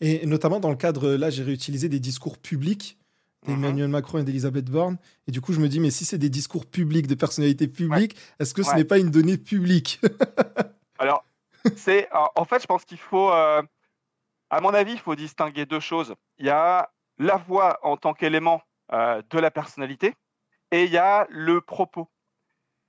Et 0.01 0.25
notamment 0.25 0.59
dans 0.59 0.69
le 0.69 0.75
cadre, 0.75 1.11
là, 1.11 1.29
j'ai 1.29 1.43
réutilisé 1.43 1.89
des 1.89 1.99
discours 1.99 2.37
publics 2.37 2.97
d'Emmanuel 3.45 3.87
mmh 3.87 3.91
Macron 3.91 4.17
et 4.19 4.23
d'Elisabeth 4.23 4.65
Borne. 4.65 4.97
Et 5.27 5.31
du 5.31 5.41
coup, 5.41 5.53
je 5.53 5.59
me 5.59 5.69
dis, 5.69 5.79
mais 5.79 5.91
si 5.91 6.05
c'est 6.05 6.17
des 6.17 6.29
discours 6.29 6.65
publics 6.65 7.07
de 7.07 7.15
personnalités 7.15 7.67
publiques, 7.67 8.15
est-ce 8.39 8.53
que 8.53 8.63
ce 8.63 8.75
n'est 8.75 8.83
pas 8.83 8.97
une 8.97 9.11
donnée 9.11 9.37
publique? 9.37 10.01
Alors, 10.99 11.23
c'est 11.75 12.07
en 12.11 12.45
fait, 12.45 12.61
je 12.61 12.67
pense 12.67 12.85
qu'il 12.85 12.97
faut, 12.97 13.31
euh, 13.31 13.61
à 14.49 14.61
mon 14.61 14.73
avis, 14.73 14.93
il 14.93 14.99
faut 14.99 15.15
distinguer 15.15 15.65
deux 15.65 15.79
choses. 15.79 16.15
Il 16.39 16.45
y 16.45 16.49
a 16.49 16.91
la 17.19 17.37
voix 17.37 17.79
en 17.83 17.97
tant 17.97 18.13
qu'élément 18.13 18.61
euh, 18.93 19.21
de 19.29 19.39
la 19.39 19.51
personnalité 19.51 20.15
et 20.71 20.83
il 20.83 20.91
y 20.91 20.97
a 20.97 21.27
le 21.29 21.61
propos. 21.61 22.09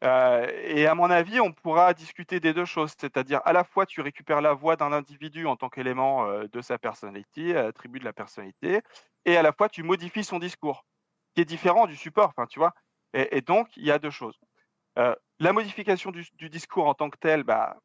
Euh, 0.05 0.47
et 0.65 0.87
à 0.87 0.95
mon 0.95 1.11
avis, 1.11 1.41
on 1.41 1.53
pourra 1.53 1.93
discuter 1.93 2.39
des 2.39 2.53
deux 2.53 2.65
choses, 2.65 2.95
c'est-à-dire 2.99 3.41
à 3.45 3.53
la 3.53 3.65
fois 3.65 3.85
tu 3.85 4.01
récupères 4.01 4.41
la 4.41 4.53
voix 4.53 4.77
d'un 4.77 4.93
individu 4.93 5.47
en 5.47 5.57
tant 5.57 5.69
qu'élément 5.69 6.27
euh, 6.27 6.47
de 6.47 6.61
sa 6.61 6.79
personnalité, 6.79 7.57
attribut 7.57 7.99
de 7.99 8.05
la 8.05 8.13
personnalité, 8.13 8.81
et 9.25 9.37
à 9.37 9.43
la 9.43 9.53
fois 9.53 9.69
tu 9.69 9.83
modifies 9.83 10.25
son 10.25 10.39
discours, 10.39 10.85
qui 11.35 11.43
est 11.43 11.45
différent 11.45 11.87
du 11.87 11.97
support, 11.97 12.33
tu 12.49 12.61
vois. 12.61 12.75
Et, 13.13 13.41
donc 13.41 13.77
il 13.77 13.85
y 13.85 13.91
a 13.91 13.99
deux 13.99 14.11
choses. 14.11 14.39
la 14.97 15.53
modification 15.53 16.13
du, 16.13 16.51
discours 16.51 16.87
en 16.87 16.95
tant 16.95 17.11
que 17.11 17.19
tel, 17.19 17.43
bah, 17.43 17.77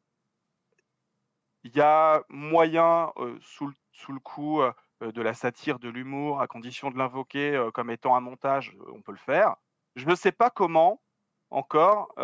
il 1.64 1.74
y 1.74 1.80
a 1.80 2.22
moyen 2.28 3.12
sous, 3.40 3.72
sous, 3.92 4.12
le 4.12 4.20
coup 4.20 4.60
euh, 5.02 5.12
de 5.12 5.22
la 5.22 5.34
satire, 5.34 5.78
de 5.78 5.88
l'humour, 5.88 6.40
à 6.40 6.46
condition 6.46 6.90
de 6.90 6.98
l'invoquer 6.98 7.54
euh, 7.56 7.70
comme 7.70 7.90
étant 7.90 8.14
un 8.16 8.20
montage, 8.20 8.72
euh, 8.80 8.92
on 8.94 9.02
peut 9.02 9.12
le 9.12 9.18
faire. 9.18 9.56
Je 9.96 10.06
ne 10.06 10.14
sais 10.14 10.32
pas 10.32 10.50
comment 10.50 11.00
encore 11.54 12.14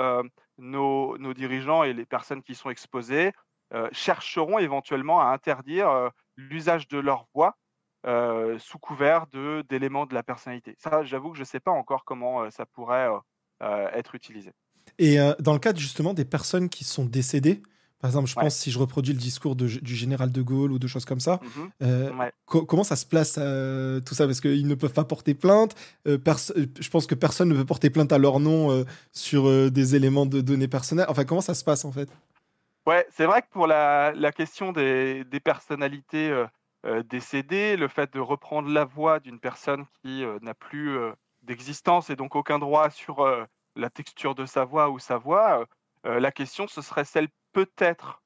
nos, 0.58 1.34
dirigeants 1.34 1.84
et 1.84 1.92
les 1.92 2.06
personnes 2.06 2.42
qui 2.42 2.54
sont 2.54 2.70
exposées 2.70 3.32
chercheront 3.92 4.58
éventuellement 4.58 5.20
à 5.20 5.26
interdire 5.26 6.10
l'usage 6.36 6.88
de 6.88 6.98
leur 6.98 7.26
voix 7.34 7.56
sous 8.58 8.78
couvert 8.78 9.26
d'éléments 9.68 10.06
de, 10.06 10.14
la 10.14 10.22
personnalité. 10.22 10.74
Ça, 10.78 11.04
j'avoue 11.04 11.30
que 11.30 11.36
je 11.36 11.42
ne 11.42 11.46
sais 11.46 11.60
pas 11.60 11.70
encore 11.70 12.04
comment 12.04 12.50
ça 12.50 12.66
pourrait 12.66 13.08
être 13.60 14.14
utilisé. 14.14 14.52
Et 14.98 15.18
dans 15.38 15.52
le 15.52 15.58
cadre 15.58 15.78
justement 15.78 16.14
des 16.14 16.24
personnes 16.24 16.68
qui 16.68 16.84
sont 16.84 17.04
décédées, 17.04 17.62
par 18.00 18.08
exemple, 18.08 18.28
je 18.28 18.34
pense 18.34 18.54
si 18.54 18.70
je 18.70 18.78
reproduis 18.78 19.12
le 19.12 19.18
discours 19.18 19.54
du 19.56 19.94
général 19.94 20.32
de 20.32 20.40
Gaulle 20.40 20.72
ou 20.72 20.78
de 20.78 20.86
choses 20.86 21.04
comme 21.04 21.20
ça, 21.20 21.38
mmh 21.42 21.60
euh, 21.82 22.30
comment 22.46 22.84
ça 22.84 22.96
se 22.96 23.04
place 23.04 23.36
euh, 23.38 24.00
tout 24.00 24.14
ça? 24.14 24.26
Parce 24.26 24.40
qu'ils 24.40 24.66
ne 24.66 24.74
peuvent 24.74 24.94
pas 24.94 25.04
porter 25.04 25.34
plainte. 25.34 25.74
Euh, 26.06 26.18
je 26.80 26.88
pense 26.88 27.06
que 27.06 27.14
personne 27.14 27.50
ne 27.50 27.54
peut 27.54 27.66
porter 27.66 27.90
plainte 27.90 28.12
à 28.12 28.18
leur 28.18 28.40
nom 28.40 28.84
sur 29.12 29.70
des 29.70 29.96
éléments 29.96 30.24
de 30.24 30.40
données 30.40 30.68
personnelles. 30.68 31.06
Enfin, 31.08 31.24
comment 31.24 31.42
ça 31.42 31.54
se 31.54 31.62
passe 31.62 31.84
en 31.84 31.92
fait? 31.92 32.08
Ouais, 32.86 33.06
c'est 33.10 33.26
vrai 33.26 33.42
que 33.42 33.48
pour 33.50 33.66
la, 33.66 34.32
question 34.34 34.72
des, 34.72 35.24
personnalités 35.44 36.44
décédées, 37.10 37.76
le 37.76 37.88
fait 37.88 38.12
de 38.14 38.20
reprendre 38.20 38.70
la 38.70 38.86
voix 38.86 39.20
d'une 39.20 39.38
personne 39.38 39.84
qui 40.02 40.24
n'a 40.40 40.54
plus 40.54 40.96
d'existence 41.42 42.08
et 42.08 42.16
donc 42.16 42.34
aucun 42.34 42.58
droit 42.58 42.88
sur 42.88 43.26
la 43.76 43.90
texture 43.90 44.34
de 44.34 44.46
sa 44.46 44.64
voix 44.64 44.88
ou 44.88 44.98
sa 44.98 45.18
voix, 45.18 45.66
la 46.04 46.32
question 46.32 46.66
ce 46.66 46.82
serait 46.82 47.04
celle 47.04 47.28
peut-être 47.52 48.22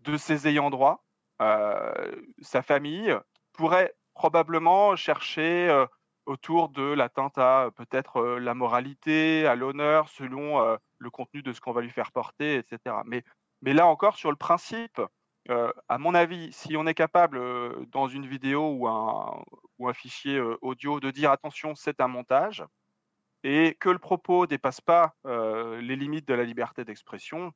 de 0.00 0.16
ses 0.16 0.48
ayants 0.48 0.70
droit, 0.70 1.04
euh, 1.40 1.92
sa 2.40 2.62
famille, 2.62 3.14
pourrait 3.52 3.94
probablement 4.14 4.96
chercher 4.96 5.68
euh, 5.68 5.86
autour 6.26 6.68
de 6.68 6.82
l'atteinte 6.82 7.38
à 7.38 7.70
peut-être 7.76 8.18
euh, 8.18 8.38
la 8.38 8.54
moralité, 8.54 9.46
à 9.46 9.54
l'honneur, 9.54 10.08
selon 10.08 10.76
le 10.98 11.10
contenu 11.10 11.42
de 11.42 11.52
ce 11.52 11.60
qu'on 11.60 11.72
va 11.72 11.80
lui 11.80 11.90
faire 11.90 12.12
porter, 12.12 12.56
etc. 12.56 12.96
Mais, 13.04 13.22
mais 13.62 13.72
là 13.72 13.86
encore, 13.86 14.16
sur 14.16 14.30
le 14.30 14.36
principe, 14.36 15.00
à 15.88 15.96
mon 15.96 16.14
avis, 16.14 16.52
si 16.52 16.76
on 16.76 16.86
est 16.86 16.94
capable, 16.94 17.40
dans 17.86 18.06
une 18.06 18.26
vidéo 18.26 18.70
ou 18.70 18.86
un, 18.86 19.42
ou 19.78 19.88
un 19.88 19.94
fichier 19.94 20.38
audio, 20.60 21.00
de 21.00 21.10
dire 21.10 21.30
attention, 21.30 21.74
c'est 21.74 22.02
un 22.02 22.08
montage, 22.08 22.64
et 23.48 23.76
que 23.80 23.88
le 23.88 23.98
propos 23.98 24.42
ne 24.42 24.46
dépasse 24.46 24.80
pas 24.80 25.14
les 25.24 25.96
limites 25.96 26.28
de 26.28 26.34
la 26.34 26.44
liberté 26.44 26.84
d'expression, 26.84 27.52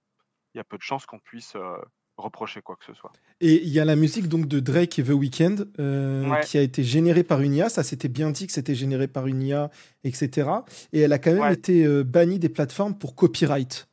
il 0.55 0.59
y 0.59 0.61
a 0.61 0.65
peu 0.65 0.77
de 0.77 0.83
chances 0.83 1.07
qu'on 1.07 1.19
puisse 1.19 1.55
euh, 1.57 1.77
reprocher 2.17 2.63
quoi 2.63 2.77
que 2.77 2.85
ce 2.85 2.95
soit. 2.95 3.13
Et 3.41 3.63
il 3.63 3.69
y 3.69 3.81
a 3.81 3.85
la 3.85 3.97
musique 3.97 4.29
donc 4.29 4.47
de 4.47 4.61
Drake 4.61 4.99
et 4.99 5.05
The 5.05 5.11
Weeknd 5.11 5.57
euh, 5.79 6.35
qui 6.41 6.59
a 6.59 6.61
été 6.61 6.85
générée 6.85 7.25
par 7.25 7.41
une 7.41 7.55
IA. 7.55 7.69
Ça 7.69 7.83
c'était 7.83 8.09
bien 8.09 8.31
dit 8.31 8.47
que 8.47 8.53
c'était 8.53 8.75
généré 8.75 9.09
par 9.09 9.27
une 9.27 9.43
IA, 9.43 9.71
etc. 10.05 10.51
Et 10.93 11.01
elle 11.01 11.13
a 11.13 11.19
quand 11.19 11.33
même 11.33 11.53
été 11.53 11.85
euh, 11.85 12.05
bannie 12.05 12.39
des 12.39 12.49
plateformes 12.49 12.97
pour 12.97 13.15
copyright. 13.15 13.89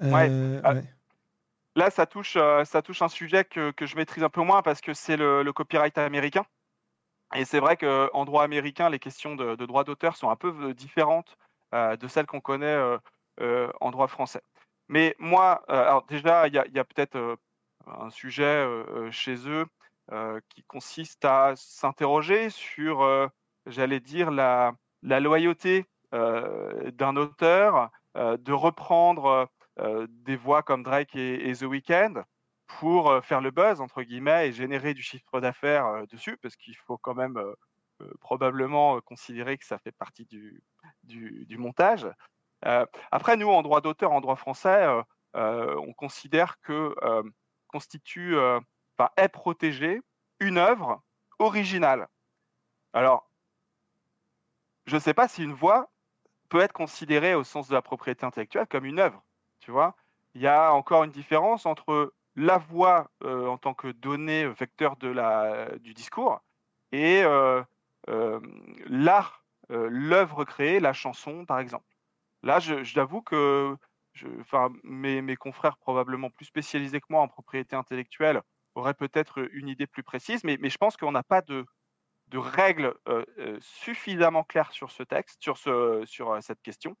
Ah, 0.00 0.74
Là, 1.76 1.90
ça 1.90 2.06
touche, 2.06 2.34
ça 2.34 2.82
touche 2.82 3.02
un 3.02 3.08
sujet 3.08 3.42
que 3.44 3.72
que 3.72 3.84
je 3.84 3.96
maîtrise 3.96 4.22
un 4.22 4.28
peu 4.28 4.42
moins 4.42 4.62
parce 4.62 4.80
que 4.80 4.94
c'est 4.94 5.16
le 5.16 5.42
le 5.42 5.52
copyright 5.52 5.98
américain 5.98 6.44
et 7.34 7.44
c'est 7.44 7.60
vrai 7.60 7.76
qu'en 7.76 8.24
droit 8.24 8.44
américain, 8.44 8.88
les 8.88 8.98
questions 8.98 9.34
de 9.34 9.66
droit 9.66 9.84
d'auteur 9.84 10.16
sont 10.16 10.30
un 10.30 10.36
peu 10.36 10.48
v 10.48 10.74
différentes, 10.74 11.36
heu, 11.74 11.96
de 11.96 12.08
celles 12.08 12.26
qu'on 12.26 12.40
connaît, 12.40 12.76
heu, 13.40 13.72
en 13.80 13.90
droit 13.90 14.08
français. 14.08 14.42
Mais 14.88 15.14
moi, 15.18 15.62
alors 15.68 16.04
déjà, 16.06 16.46
il 16.48 16.54
y 16.54 16.58
a 16.58 16.84
peut-être, 16.84 17.36
un 17.86 18.10
sujet, 18.10 18.66
chez 19.10 19.36
eux, 19.48 19.66
qui 20.48 20.62
consiste 20.64 21.24
à 21.24 21.54
s'interroger 21.56 22.50
sur, 22.50 23.30
j'allais 23.66 24.00
dire 24.00 24.30
la 24.30 24.74
loyauté, 25.02 25.86
d'un 26.12 27.16
auteur, 27.16 27.90
de 28.14 28.52
reprendre, 28.52 29.48
des 30.08 30.36
voix 30.36 30.62
comme 30.62 30.82
Drake 30.82 31.16
et 31.16 31.52
The 31.54 31.62
Weeknd 31.62 32.24
pour, 32.66 33.24
«faire 33.24 33.40
le 33.40 33.50
buzz» 33.50 33.80
entre 33.80 34.02
guillemets 34.02 34.48
et 34.48 34.52
générer 34.52 34.94
du 34.94 35.02
chiffre 35.02 35.40
d'affaires, 35.40 36.06
dessus. 36.08 36.36
Parce 36.38 36.56
qu'il 36.56 36.76
faut 36.76 36.98
quand 36.98 37.14
même, 37.14 37.40
probablement, 38.20 39.00
considérer 39.00 39.56
que 39.58 39.64
ça 39.64 39.78
fait 39.78 39.92
partie 39.92 40.24
du 40.26 40.62
du 41.02 41.58
montage. 41.58 42.06
Après 43.10 43.36
nous, 43.36 43.48
en 43.48 43.62
droit 43.62 43.80
d'auteur, 43.80 44.12
en 44.12 44.20
droit 44.20 44.36
français, 44.36 44.86
on 45.34 45.92
considère 45.92 46.60
que, 46.60 46.94
constitue, 47.68 48.36
enfin 48.36 49.10
est 49.16 49.28
protégée 49.28 50.00
une 50.40 50.58
œuvre 50.58 51.02
originale. 51.38 52.08
Alors 52.92 53.28
je 54.86 54.98
sais 54.98 55.14
pas 55.14 55.28
si 55.28 55.42
une 55.42 55.52
voix 55.52 55.90
peut 56.48 56.60
être 56.60 56.72
considérée 56.72 57.34
au 57.34 57.42
sens 57.42 57.68
de 57.68 57.74
la 57.74 57.82
propriété 57.82 58.24
intellectuelle 58.24 58.66
comme 58.66 58.84
une 58.84 58.98
œuvre, 58.98 59.22
tu 59.60 59.70
vois? 59.70 59.96
Il 60.34 60.42
y 60.42 60.46
a 60.46 60.72
encore 60.72 61.04
une 61.04 61.10
différence 61.10 61.66
entre 61.66 62.12
la 62.36 62.58
voix, 62.58 63.10
heu, 63.24 63.48
en 63.48 63.58
tant 63.58 63.74
que 63.74 63.88
donnée, 63.88 64.46
vecteur 64.48 64.96
de 64.96 65.08
la 65.08 65.78
du 65.78 65.94
discours 65.94 66.40
et 66.92 67.22
l'art, 68.86 69.44
l'œuvre 69.70 70.44
créée, 70.44 70.80
la 70.80 70.92
chanson 70.92 71.44
par 71.46 71.58
exemple. 71.60 71.86
Là, 72.42 72.60
je 72.60 72.82
j'avoue 72.84 73.22
que 73.22 73.76
mes 74.84 75.22
mes 75.22 75.36
confrères 75.36 75.76
probablement 75.78 76.30
plus 76.30 76.44
spécialisés 76.46 77.00
que 77.00 77.06
moi 77.10 77.22
en 77.22 77.28
propriété 77.28 77.76
intellectuelle 77.76 78.42
auraient 78.74 78.94
peut-être 78.94 79.48
une 79.52 79.68
idée 79.68 79.86
plus 79.86 80.02
précise, 80.02 80.44
mais 80.44 80.56
mais 80.60 80.70
je 80.70 80.78
pense 80.78 80.96
qu'on 80.96 81.12
n'a 81.12 81.22
pas 81.24 81.42
de 81.42 81.66
de 82.28 82.38
règles, 82.38 82.94
suffisamment 83.60 84.44
claires 84.44 84.72
sur 84.72 84.90
ce 84.92 85.02
texte, 85.02 85.42
sur 85.42 85.58
ce 85.58 86.02
sur, 86.06 86.42
cette 86.42 86.62
question. 86.62 86.96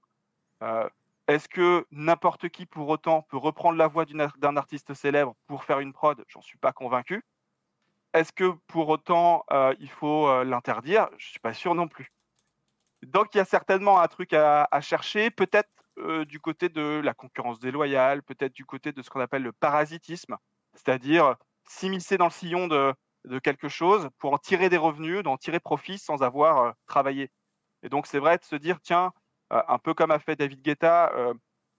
Est-ce 1.28 1.48
que 1.48 1.86
n'importe 1.90 2.48
qui 2.50 2.66
pour 2.66 2.88
autant 2.88 3.22
peut 3.22 3.36
reprendre 3.38 3.78
la 3.78 3.86
voix 3.88 4.04
d'un 4.04 4.56
artiste 4.56 4.92
célèbre 4.94 5.34
pour 5.46 5.64
faire 5.64 5.80
une 5.80 5.92
prod? 5.92 6.22
J'en 6.28 6.42
suis 6.42 6.58
pas 6.58 6.72
convaincu. 6.72 7.22
Est-ce 8.14 8.32
que 8.32 8.52
pour 8.68 8.88
autant, 8.90 9.44
heu, 9.52 9.76
il 9.80 9.90
faut, 9.90 10.28
heu, 10.28 10.44
l'interdire? 10.44 11.10
Je 11.18 11.28
suis 11.28 11.40
pas 11.40 11.54
sûr 11.54 11.74
non 11.74 11.88
plus. 11.88 12.10
Donc 13.02 13.34
il 13.34 13.38
y 13.38 13.40
a 13.40 13.44
certainement 13.44 14.00
un 14.00 14.08
truc 14.08 14.32
à 14.32 14.68
chercher, 14.80 15.30
peut-être, 15.30 15.70
heu, 15.98 16.24
du 16.26 16.40
côté 16.40 16.68
de 16.68 17.00
la 17.04 17.14
concurrence 17.14 17.60
déloyale, 17.60 18.22
peut-être 18.22 18.52
du 18.54 18.64
côté 18.64 18.92
de 18.92 19.02
ce 19.02 19.10
qu'on 19.10 19.20
appelle 19.20 19.42
le 19.42 19.52
parasitisme, 19.52 20.36
c'est-à-dire 20.74 21.36
s'immiscer 21.68 22.16
dans 22.18 22.26
le 22.26 22.30
sillon 22.30 22.66
de 22.68 22.94
de 23.26 23.38
quelque 23.38 23.68
chose 23.68 24.10
pour 24.18 24.34
en 24.34 24.38
tirer 24.38 24.68
des 24.68 24.76
revenus, 24.76 25.22
d'en 25.22 25.38
tirer 25.38 25.58
profit 25.60 25.98
sans 25.98 26.22
avoir, 26.22 26.74
travaillé 26.86 27.30
et 27.82 27.88
donc 27.90 28.06
c'est 28.06 28.18
vrai 28.18 28.38
de 28.38 28.44
se 28.44 28.56
dire: 28.56 28.80
«Tiens», 28.82 29.12
un 29.50 29.78
peu 29.78 29.94
comme 29.94 30.10
a 30.10 30.18
fait 30.18 30.36
David 30.36 30.62
Guetta, 30.62 31.12
heu: 31.16 31.34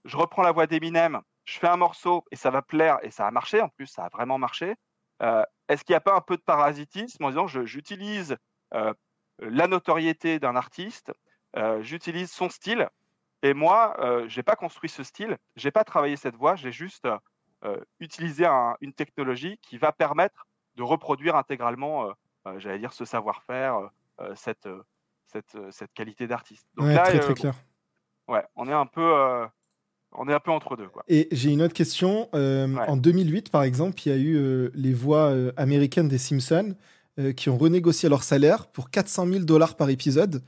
«Je 0.05 0.17
reprends 0.17 0.43
la 0.43 0.51
voix 0.51 0.67
d'Eminem, 0.67 1.21
je 1.45 1.59
fais 1.59 1.67
un 1.67 1.77
morceau 1.77 2.23
et 2.31 2.35
ça 2.35 2.51
va 2.51 2.61
plaire» 2.61 2.99
et 3.03 3.11
ça 3.11 3.27
a 3.27 3.31
marché 3.31 3.61
en 3.61 3.69
plus, 3.69 3.87
ça 3.87 4.05
a 4.05 4.09
vraiment 4.09 4.37
marché. 4.37 4.75
Heu, 5.23 5.43
est-ce 5.69 5.83
qu'il 5.83 5.93
y 5.93 5.95
a 5.95 6.01
pas 6.01 6.15
un 6.15 6.21
peu 6.21 6.37
de 6.37 6.41
parasitisme 6.43 7.23
en 7.25 7.29
disant: 7.29 7.47
«Je 7.47 7.65
j'utilise, 7.65 8.37
la 9.39 9.67
notoriété 9.67 10.39
d'un 10.39 10.55
artiste, 10.55 11.11
j'utilise 11.81 12.31
son 12.31 12.49
style 12.49 12.89
et 13.43 13.53
moi, 13.53 13.95
heu, 13.99 14.27
j'ai 14.29 14.43
pas 14.43 14.55
construit 14.55 14.89
ce 14.89 15.03
style, 15.03 15.37
j'ai 15.55 15.71
pas 15.71 15.83
travaillé 15.85 16.17
cette 16.17 16.35
voix, 16.35 16.55
j'ai 16.55 16.71
juste, 16.71 17.07
utilisé 17.99 18.45
un 18.45 18.75
une 18.81 18.93
technologie 18.93 19.57
qui 19.61 19.77
va 19.77 19.91
permettre 19.91 20.47
de 20.75 20.83
reproduire 20.83 21.35
intégralement, 21.35 22.13
j'allais 22.57 22.79
dire 22.79 22.93
ce 22.93 23.05
savoir-faire, 23.05 23.89
cette, 24.35 24.67
cette, 25.35 25.55
heu, 25.55 25.67
cette 25.71 25.93
qualité 25.93 26.27
d'artiste». 26.27 26.65
Donc 26.77 26.85
Ouais, 26.87 26.95
là, 26.95 27.03
très, 27.03 27.17
heu, 27.17 27.19
très 27.19 27.33
clair. 27.33 27.55
ouais, 28.27 28.43
on 28.55 28.67
est 28.67 28.73
un 28.73 28.85
peu, 28.87 29.01
heu, 29.01 29.45
on 30.13 30.27
est 30.29 30.33
un 30.33 30.39
peu 30.39 30.51
entre 30.51 30.75
2 30.77 30.87
quoi. 30.89 31.03
Et 31.07 31.27
j'ai 31.31 31.51
une 31.51 31.61
autre 31.61 31.73
question, 31.73 32.29
hem, 32.33 32.77
Ouais. 32.77 32.87
en 32.87 32.97
2008 32.97 33.49
par 33.51 33.63
exemple, 33.63 33.95
il 34.05 34.09
y 34.09 34.13
a 34.13 34.17
eu, 34.17 34.71
les 34.73 34.93
voix, 34.93 35.33
américaines 35.57 36.07
des 36.07 36.17
Simpsons, 36.19 36.75
qui 37.37 37.49
ont 37.49 37.57
renégocié 37.57 38.09
leur 38.09 38.23
salaire 38.23 38.67
pour 38.67 38.89
400 38.89 39.27
000 39.27 39.45
$ 39.45 39.75
par 39.77 39.89
épisode. 39.89 40.41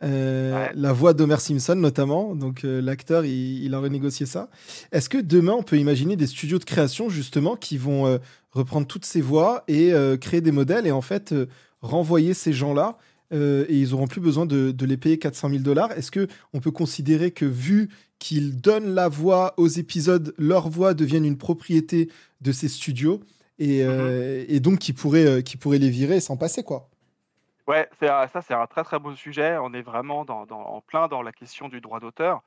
Ouais. 0.00 0.70
la 0.74 0.92
voix 0.92 1.12
d'Homer 1.12 1.38
Simpson 1.40 1.74
notamment, 1.76 2.36
donc 2.36 2.60
l'acteur 2.64 3.24
il 3.24 3.64
il 3.64 3.74
a 3.74 3.80
renégocié 3.80 4.26
ça. 4.26 4.48
Est-ce 4.92 5.08
que 5.08 5.18
demain 5.18 5.54
on 5.54 5.64
peut 5.64 5.78
imaginer 5.78 6.14
des 6.16 6.28
studios 6.28 6.60
de 6.60 6.64
création 6.64 7.08
justement 7.10 7.56
qui 7.56 7.76
vont, 7.78 8.18
reprendre 8.52 8.86
toutes 8.86 9.04
ces 9.04 9.20
voix 9.20 9.64
et 9.68 9.92
créer 10.20 10.40
des 10.40 10.52
modèles 10.52 10.86
et 10.86 10.92
en 10.92 11.02
fait, 11.02 11.34
renvoyer 11.82 12.32
ces 12.34 12.52
gens-là, 12.52 12.96
heu 13.32 13.66
et 13.68 13.78
ils 13.78 13.94
auront 13.94 14.06
plus 14.06 14.20
besoin 14.20 14.46
de 14.46 14.70
de 14.70 14.86
les 14.86 14.96
payer 14.96 15.18
400 15.18 15.50
000 15.50 15.62
$? 15.62 15.92
Est-ce 15.96 16.10
qu'on 16.10 16.60
peut 16.60 16.70
considérer 16.70 17.30
que 17.30 17.44
vu 17.44 17.88
qu'ils 18.18 18.60
donnent 18.60 18.94
la 18.94 19.08
voix 19.08 19.54
aux 19.56 19.68
épisodes, 19.68 20.34
leurs 20.38 20.68
voix 20.68 20.94
deviennent 20.94 21.24
une 21.24 21.38
propriété 21.38 22.10
de 22.40 22.52
ces 22.52 22.68
studios 22.68 23.20
et 23.58 23.84
mh. 23.84 23.88
heu 23.88 24.44
et 24.48 24.60
donc 24.60 24.78
qu'ils 24.78 24.94
pourraient, 24.94 25.42
qu'ils 25.42 25.58
pourraient 25.58 25.78
les 25.78 25.90
virer 25.90 26.16
et 26.16 26.20
s'en 26.20 26.36
passer 26.36 26.62
quoi? 26.62 26.88
Ouais, 27.66 27.88
ça 28.00 28.40
c'est 28.40 28.54
un 28.54 28.66
très, 28.66 28.82
très 28.82 28.98
beau 28.98 29.14
sujet. 29.14 29.58
On 29.58 29.74
est 29.74 29.82
vraiment 29.82 30.24
dans 30.24 30.46
dans 30.46 30.60
en 30.60 30.80
plein 30.80 31.06
dans 31.06 31.22
la 31.22 31.32
question 31.32 31.68
du 31.68 31.80
droit 31.80 32.00
d'auteur. 32.00 32.42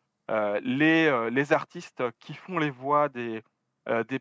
Les, 0.63 1.53
artistes 1.53 2.03
qui 2.19 2.33
font 2.33 2.57
les 2.57 2.69
voix 2.69 3.09
des, 3.09 3.43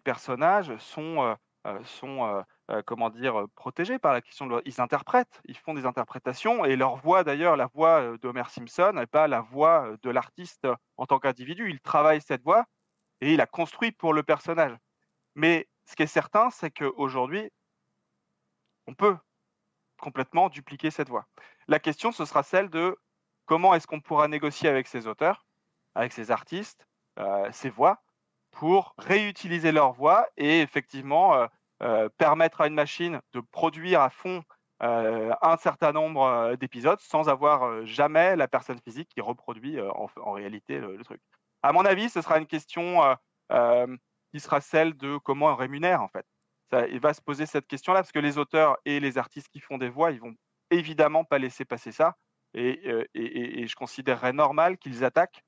personnages 0.03 0.73
sont, 0.79 1.37
heu, 2.71 2.83
comment 2.83 3.11
dire? 3.11 3.39
Heu, 3.41 3.49
protégés 3.49 3.99
par 3.99 4.13
la 4.13 4.21
question 4.21 4.47
de 4.47 4.51
loi 4.51 4.63
ils 4.65 4.81
interprètent, 4.81 5.41
ils 5.45 5.57
font 5.57 5.75
des 5.75 5.87
interprétations 5.87 6.65
et 6.65 6.77
leur 6.77 6.97
voix 6.97 7.25
d'ailleurs, 7.25 7.57
la 7.57 7.67
voix, 7.67 8.03
heu, 8.03 8.19
d'Homer 8.19 8.45
Simpson 8.49 8.93
n'est 8.95 9.07
pas 9.07 9.29
la 9.29 9.41
voix, 9.41 9.97
de 10.03 10.11
l'artiste 10.11 10.67
en 10.97 11.07
tant 11.07 11.19
qu'individu. 11.19 11.71
Il 11.71 11.81
travaille 11.81 12.21
cette 12.21 12.43
voix 12.43 12.65
et 13.21 13.35
il 13.35 13.41
a 13.41 13.47
construit 13.47 13.93
pour 13.93 14.15
le 14.15 14.23
personnage. 14.23 14.77
Mais 15.35 15.69
ce 15.87 15.97
qui 15.97 16.03
est 16.05 16.07
certain, 16.07 16.51
c'est 16.51 16.71
qu'aujourd'hui 16.71 17.51
on 18.87 18.95
peut 18.95 19.17
complètement 20.01 20.49
dupliquer 20.49 20.91
cette 20.91 21.09
voix. 21.09 21.27
La 21.69 21.79
question, 21.79 22.13
ce 22.13 22.25
sera 22.25 22.43
celle 22.43 22.71
de 22.71 22.97
comment 23.47 23.75
est-ce 23.75 23.87
qu'on 23.87 24.01
pourra 24.01 24.29
négocier 24.29 24.69
avec 24.69 24.87
ces 24.87 25.07
auteurs, 25.07 25.47
avec 25.95 26.13
ces 26.13 26.31
artistes, 26.31 26.87
ces 27.53 27.71
voix 27.71 28.03
pour 28.51 28.95
réutiliser 28.99 29.73
leurs 29.73 29.93
voix 29.93 30.27
et 30.37 30.61
effectivement, 30.61 31.47
permettre 32.19 32.61
à 32.61 32.67
une 32.67 32.75
machine 32.75 33.21
de 33.33 33.41
produire 33.41 34.01
à 34.03 34.11
fond, 34.11 34.43
heu, 34.83 35.31
un 35.43 35.57
certain 35.57 35.93
nombre, 35.93 36.25
heu, 36.53 36.57
d'épisodes 36.57 37.01
sans 37.01 37.29
avoir, 37.29 37.85
jamais 37.87 38.37
la 38.37 38.49
personne 38.49 38.79
physique 38.81 39.09
qui 39.15 39.21
reproduit, 39.21 39.79
en 39.81 40.33
réalité 40.33 40.79
le 40.79 41.03
truc. 41.05 41.21
À 41.63 41.73
mon 41.73 41.85
avis, 41.85 42.09
ce 42.09 42.23
sera 42.23 42.39
une 42.39 42.47
question, 42.47 43.01
qui 44.33 44.41
sera 44.41 44.61
celle 44.61 44.97
de 44.97 45.19
comment 45.19 45.47
on 45.47 45.57
rémunère 45.57 46.03
en 46.03 46.09
fait. 46.09 46.27
Ça 46.71 46.87
il 46.87 47.01
va 47.01 47.15
se 47.15 47.21
poser 47.21 47.47
cette 47.47 47.67
question-là 47.67 48.01
parce 48.01 48.13
que 48.13 48.21
les 48.21 48.39
auteurs 48.39 48.77
et 48.85 49.01
les 49.01 49.19
artistes 49.19 49.49
qui 49.49 49.59
font 49.61 49.77
des 49.79 49.89
voix, 49.89 50.13
ils 50.13 50.21
vont 50.21 50.35
évidemment 50.71 51.25
pas 51.25 51.39
laisser 51.39 51.65
passer 51.65 51.91
ça 51.93 52.17
et 52.55 52.81
je 53.15 53.75
considérerais 53.75 54.33
normal 54.33 54.79
qu'ils 54.79 55.05
attaquent, 55.05 55.43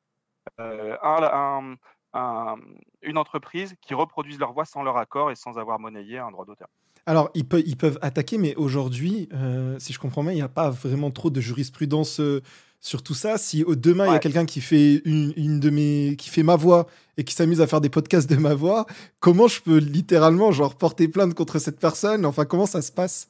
un 0.58 1.76
un 2.14 2.56
une 3.02 3.18
entreprise 3.18 3.74
qui 3.80 3.94
reproduise 3.94 4.38
leur 4.38 4.52
voix 4.52 4.64
sans 4.64 4.82
leur 4.82 4.96
accord 4.96 5.30
et 5.30 5.34
sans 5.36 5.58
avoir 5.58 5.78
monnayé 5.80 6.18
un 6.18 6.30
droit 6.30 6.44
d'auteur. 6.46 6.68
Alors, 7.06 7.30
ils 7.34 7.46
peu 7.46 7.62
ils 7.66 7.76
peuvent 7.76 7.98
attaquer, 8.02 8.38
mais 8.38 8.54
aujourd'hui, 8.54 9.28
heu, 9.32 9.76
si 9.80 9.92
je 9.92 9.98
comprends 9.98 10.22
bien, 10.22 10.32
il 10.32 10.38
y 10.38 10.42
a 10.42 10.48
pas 10.48 10.70
vraiment 10.70 11.10
trop 11.10 11.30
de 11.30 11.40
jurisprudence, 11.40 12.20
heu, 12.20 12.42
sur 12.80 13.02
tout 13.02 13.14
ça. 13.14 13.38
Si, 13.38 13.64
demain, 13.68 14.06
il 14.08 14.12
y 14.12 14.14
a 14.14 14.20
quelqu'un 14.20 14.46
qui 14.46 14.60
fait 14.60 15.02
une 15.04 15.32
une 15.36 15.58
de 15.60 15.70
mes 15.70 16.14
qui 16.16 16.28
fait 16.30 16.44
ma 16.44 16.54
voix 16.56 16.86
et 17.16 17.24
qui 17.24 17.34
s'amuse 17.34 17.60
à 17.60 17.66
faire 17.66 17.80
des 17.80 17.88
podcasts 17.90 18.30
de 18.30 18.36
ma 18.36 18.54
voix, 18.54 18.86
comment 19.20 19.48
je 19.48 19.60
peux 19.62 19.78
littéralement, 19.78 20.52
genre, 20.52 20.76
porter 20.76 21.08
plainte 21.08 21.34
contre 21.34 21.58
cette 21.58 21.80
personne? 21.80 22.24
Enfin, 22.24 22.44
comment 22.44 22.66
ça 22.66 22.82
se 22.82 22.92
passe? 22.92 23.28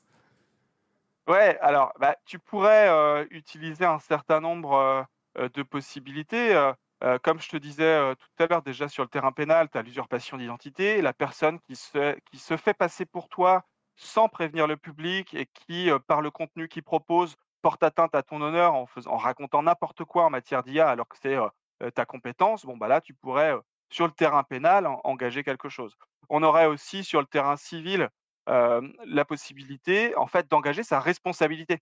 Ouais, 1.28 1.56
alors, 1.60 1.92
bah, 2.00 2.16
tu 2.26 2.38
pourrais, 2.40 2.88
heu, 2.90 3.28
utiliser 3.30 3.84
un 3.84 3.98
certain 4.00 4.40
nombre, 4.40 5.06
de 5.54 5.62
possibilités, 5.62 6.54
heu, 7.04 7.18
comme 7.20 7.40
je 7.40 7.48
te 7.48 7.56
disais, 7.56 7.84
heu, 7.98 8.14
tout 8.16 8.42
à 8.42 8.46
l'heure, 8.46 8.62
déjà 8.62 8.88
sur 8.88 9.02
le 9.04 9.08
terrain 9.08 9.32
pénal, 9.32 9.68
tu 9.70 9.78
as 9.78 9.82
l'usurpation 9.82 10.36
d'identité, 10.36 11.02
la 11.02 11.12
personne 11.12 11.60
qui 11.60 11.76
se 11.76 12.18
qui 12.30 12.38
se 12.38 12.56
fait 12.56 12.74
passer 12.74 13.06
pour 13.06 13.28
toi 13.28 13.64
sans 13.96 14.28
prévenir 14.28 14.66
le 14.66 14.76
public 14.76 15.34
et 15.34 15.46
qui, 15.46 15.90
heu, 15.90 15.98
par 16.00 16.20
le 16.22 16.30
contenu 16.30 16.68
qu'il 16.68 16.82
propose, 16.82 17.36
porte 17.62 17.82
atteinte 17.82 18.14
à 18.14 18.22
ton 18.22 18.40
honneur 18.42 18.74
en 18.74 18.86
fais 18.86 19.06
en 19.06 19.16
racontant 19.16 19.62
n'importe 19.62 20.04
quoi 20.04 20.24
en 20.24 20.30
matière 20.30 20.62
d'IA 20.62 20.88
alors 20.90 21.08
que 21.08 21.16
c'est, 21.20 21.36
ta 21.94 22.04
compétence. 22.04 22.64
Bon, 22.64 22.76
bah, 22.76 22.88
là, 22.88 23.00
tu 23.00 23.14
pourrais, 23.14 23.54
sur 23.90 24.06
le 24.06 24.12
terrain 24.12 24.42
pénal, 24.44 24.86
en 24.86 25.00
engager 25.04 25.42
quelque 25.42 25.68
chose. 25.68 25.96
on 26.28 26.42
aurait 26.42 26.66
aussi 26.66 27.04
sur 27.04 27.20
le 27.20 27.26
terrain 27.26 27.56
civil 27.56 28.08
la 28.46 29.24
possibilité 29.24 30.16
en 30.16 30.26
fait 30.26 30.48
d'engager 30.50 30.82
sa 30.82 31.00
responsabilité. 31.00 31.78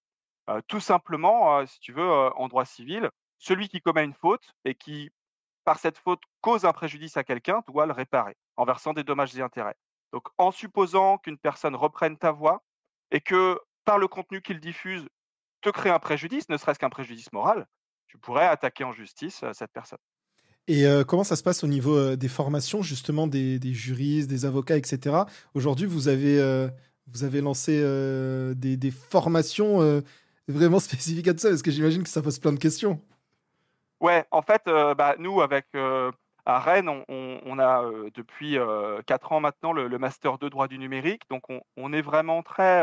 tout 0.69 0.81
simplement, 0.81 1.65
si 1.67 1.81
tu 1.81 1.93
veux, 1.93 2.03
en 2.11 2.49
droit 2.49 2.65
civil, 2.65 3.11
celui 3.41 3.69
qui 3.69 3.81
commet 3.81 4.05
une 4.05 4.15
faute 4.15 4.55
et 4.65 4.77
qui, 4.77 5.11
par 5.65 5.81
cette 5.81 5.99
faute, 5.99 6.21
cause 6.41 6.65
un 6.65 6.73
préjudice 6.73 7.17
à 7.17 7.25
quelqu'un 7.25 7.63
doit 7.67 7.87
le 7.87 7.93
réparer 7.93 8.37
en 8.57 8.65
versant 8.65 8.93
des 8.93 9.03
dommages 9.03 9.37
et 9.37 9.43
intérêts. 9.43 9.77
Donc, 10.13 10.29
en 10.39 10.53
supposant 10.53 11.19
qu'une 11.19 11.39
personne 11.39 11.75
reprenne 11.75 12.17
ta 12.17 12.31
voix 12.31 12.63
et 13.11 13.21
que 13.21 13.59
par 13.85 13.99
le 13.99 14.07
contenu 14.07 14.43
qu'il 14.43 14.61
diffuse 14.61 15.09
te 15.63 15.71
crée 15.71 15.91
un 15.91 15.99
préjudice, 15.99 16.49
ne 16.49 16.57
serait-ce 16.57 16.79
qu'un 16.79 16.91
préjudice 16.91 17.33
moral, 17.33 17.67
tu 18.07 18.19
pourrais 18.19 18.47
attaquer 18.47 18.85
en 18.85 18.93
justice 18.93 19.45
cette 19.53 19.73
personne. 19.73 19.99
Et 20.69 20.85
comment 21.07 21.25
ça 21.25 21.37
se 21.37 21.43
passe 21.43 21.65
au 21.65 21.67
niveau 21.67 22.17
des 22.17 22.29
formations, 22.29 22.83
justement, 22.83 23.27
des, 23.27 23.59
juristes, 23.73 24.29
des 24.29 24.45
avocats, 24.45 24.77
etc. 24.77 25.17
Aujourd'hui, 25.55 25.87
vous 25.87 26.09
avez, 26.09 26.69
vous 27.09 27.25
avez 27.25 27.41
lancé 27.41 27.83
des, 28.55 28.91
formations 28.91 30.03
vraiment 30.49 30.81
spécifiques 30.81 31.29
à 31.29 31.37
ça, 31.37 31.51
parce 31.51 31.63
que 31.63 31.71
j'imagine 31.71 32.03
que 32.03 32.09
ça 32.09 32.23
pose 32.23 32.39
plein 32.39 32.53
de 32.53 32.59
questions. 32.59 33.01
Ouais, 34.01 34.25
en 34.31 34.43
fait, 34.43 34.63
bah, 34.65 35.15
nous, 35.19 35.43
avec 35.43 35.67
à 36.47 36.59
Rennes, 36.59 36.89
on, 37.09 37.59
a 37.59 37.85
depuis 38.15 38.57
4 39.07 39.33
ans 39.33 39.41
maintenant 39.41 39.73
le, 39.73 39.99
Master 39.99 40.39
2 40.39 40.51
droit 40.51 40.69
du 40.69 40.79
numérique. 40.79 41.23
Donc, 41.29 41.45
on, 41.77 41.93
est 41.93 42.03
vraiment 42.03 42.43
très, 42.43 42.83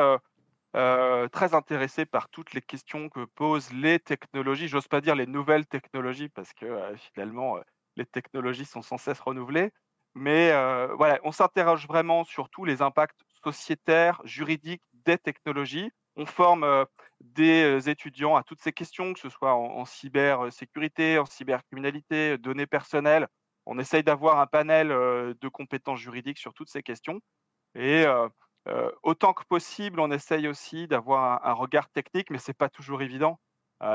très 0.74 1.54
intéressé 1.56 2.06
par 2.06 2.30
toutes 2.30 2.54
les 2.54 2.62
questions 2.62 3.10
que 3.10 3.26
posent 3.26 3.74
les 3.74 4.00
technologies. 4.00 4.68
J'ose 4.68 4.88
pas 4.88 5.02
dire 5.02 5.16
les 5.16 5.26
nouvelles 5.28 5.66
technologies 5.66 6.30
parce 6.30 6.54
que 6.54 6.68
finalement, 7.14 7.58
les 7.96 8.06
technologies 8.06 8.66
sont 8.66 8.84
sans 8.84 8.98
cesse 8.98 9.20
renouvelées. 9.20 9.72
Mais 10.14 10.52
voilà, 10.98 11.20
on 11.24 11.32
s'interroge 11.32 11.88
vraiment 11.88 12.24
sur 12.26 12.50
tous 12.50 12.64
les 12.64 12.84
impacts 12.84 13.20
sociétaires, 13.44 14.22
juridiques 14.24 14.84
des 15.06 15.18
technologies. 15.18 15.92
On 16.18 16.26
forme 16.26 16.86
des 17.22 17.90
étudiants 17.90 18.36
à 18.36 18.44
toutes 18.44 18.60
ces 18.62 18.74
questions, 18.74 19.14
que 19.14 19.20
ce 19.20 19.30
soit 19.30 19.54
en, 19.54 19.86
cybersécurité, 19.86 21.20
en 21.20 21.26
cybercriminalité, 21.26 22.40
données 22.40 22.66
personnelles. 22.66 23.28
On 23.68 23.78
essaye 23.78 24.04
d'avoir 24.04 24.40
un 24.40 24.48
panel 24.48 24.88
de 24.90 25.48
compétences 25.48 26.00
juridiques 26.00 26.40
sur 26.40 26.56
toutes 26.56 26.70
ces 26.70 26.82
questions. 26.82 27.20
Et 27.76 28.06
autant 29.04 29.34
que 29.34 29.44
possible, 29.44 30.00
on 30.00 30.10
essaye 30.10 30.48
aussi 30.48 30.88
d'avoir 30.88 31.46
un, 31.46 31.54
regard 31.54 31.88
technique, 31.90 32.32
mais 32.32 32.40
ce 32.40 32.50
n'est 32.50 32.56
pas 32.56 32.70
toujours 32.70 33.04
évident. 33.04 33.40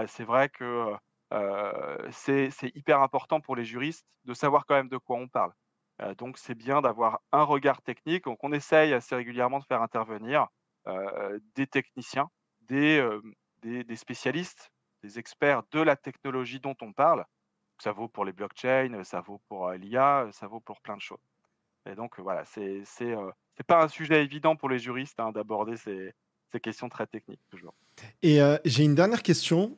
c'est 0.07 0.25
vrai 0.25 0.49
que 0.49 0.95
c'est 2.13 2.77
hyper 2.77 3.03
important 3.03 3.41
pour 3.41 3.57
les 3.57 3.65
juristes 3.65 4.07
de 4.27 4.35
savoir 4.35 4.65
quand 4.67 4.77
même 4.77 4.89
de 4.89 4.99
quoi 4.99 5.17
on 5.17 5.27
parle. 5.27 5.53
donc 6.19 6.39
c'est 6.39 6.55
bien 6.55 6.83
d'avoir 6.83 7.21
un 7.33 7.43
regard 7.43 7.83
technique. 7.83 8.25
Donc 8.27 8.39
on 8.45 8.53
essaye 8.53 8.95
assez 8.95 9.17
régulièrement 9.17 9.59
de 9.59 9.65
faire 9.65 9.83
intervenir 9.83 10.47
des 11.55 11.67
techniciens, 11.67 12.31
des, 12.63 13.05
des, 13.63 13.97
spécialistes, 13.97 14.71
des 15.03 15.19
experts 15.19 15.63
de 15.73 15.81
la 15.81 15.97
technologie 15.97 16.61
dont 16.61 16.77
on 16.81 16.93
parle, 16.93 17.25
ça 17.79 17.93
vaut 17.93 18.09
pour 18.09 18.25
les 18.25 18.33
blockchains, 18.33 19.03
ça 19.05 19.21
vaut 19.21 19.41
pour 19.49 19.71
l'IA, 19.73 20.29
ça 20.33 20.47
vaut 20.47 20.61
pour 20.61 20.81
plein 20.81 20.97
de 20.97 21.01
choses. 21.01 21.23
Et 21.91 21.95
donc 21.95 22.19
voilà, 22.21 22.45
c'est 22.45 22.83
c'est 22.85 23.67
pas 23.67 23.83
un 23.83 23.89
sujet 23.89 24.23
évident 24.23 24.57
pour 24.57 24.69
les 24.69 24.79
juristes 24.79 25.19
hein, 25.21 25.33
d'aborder 25.33 25.77
ces, 25.77 26.13
ces, 26.51 26.61
questions 26.61 26.89
très 26.89 27.07
techniques 27.07 27.43
toujours. 27.51 27.75
Et 28.23 28.39
j'ai 28.65 28.85
une 28.85 28.95
dernière 28.95 29.23
question. 29.23 29.77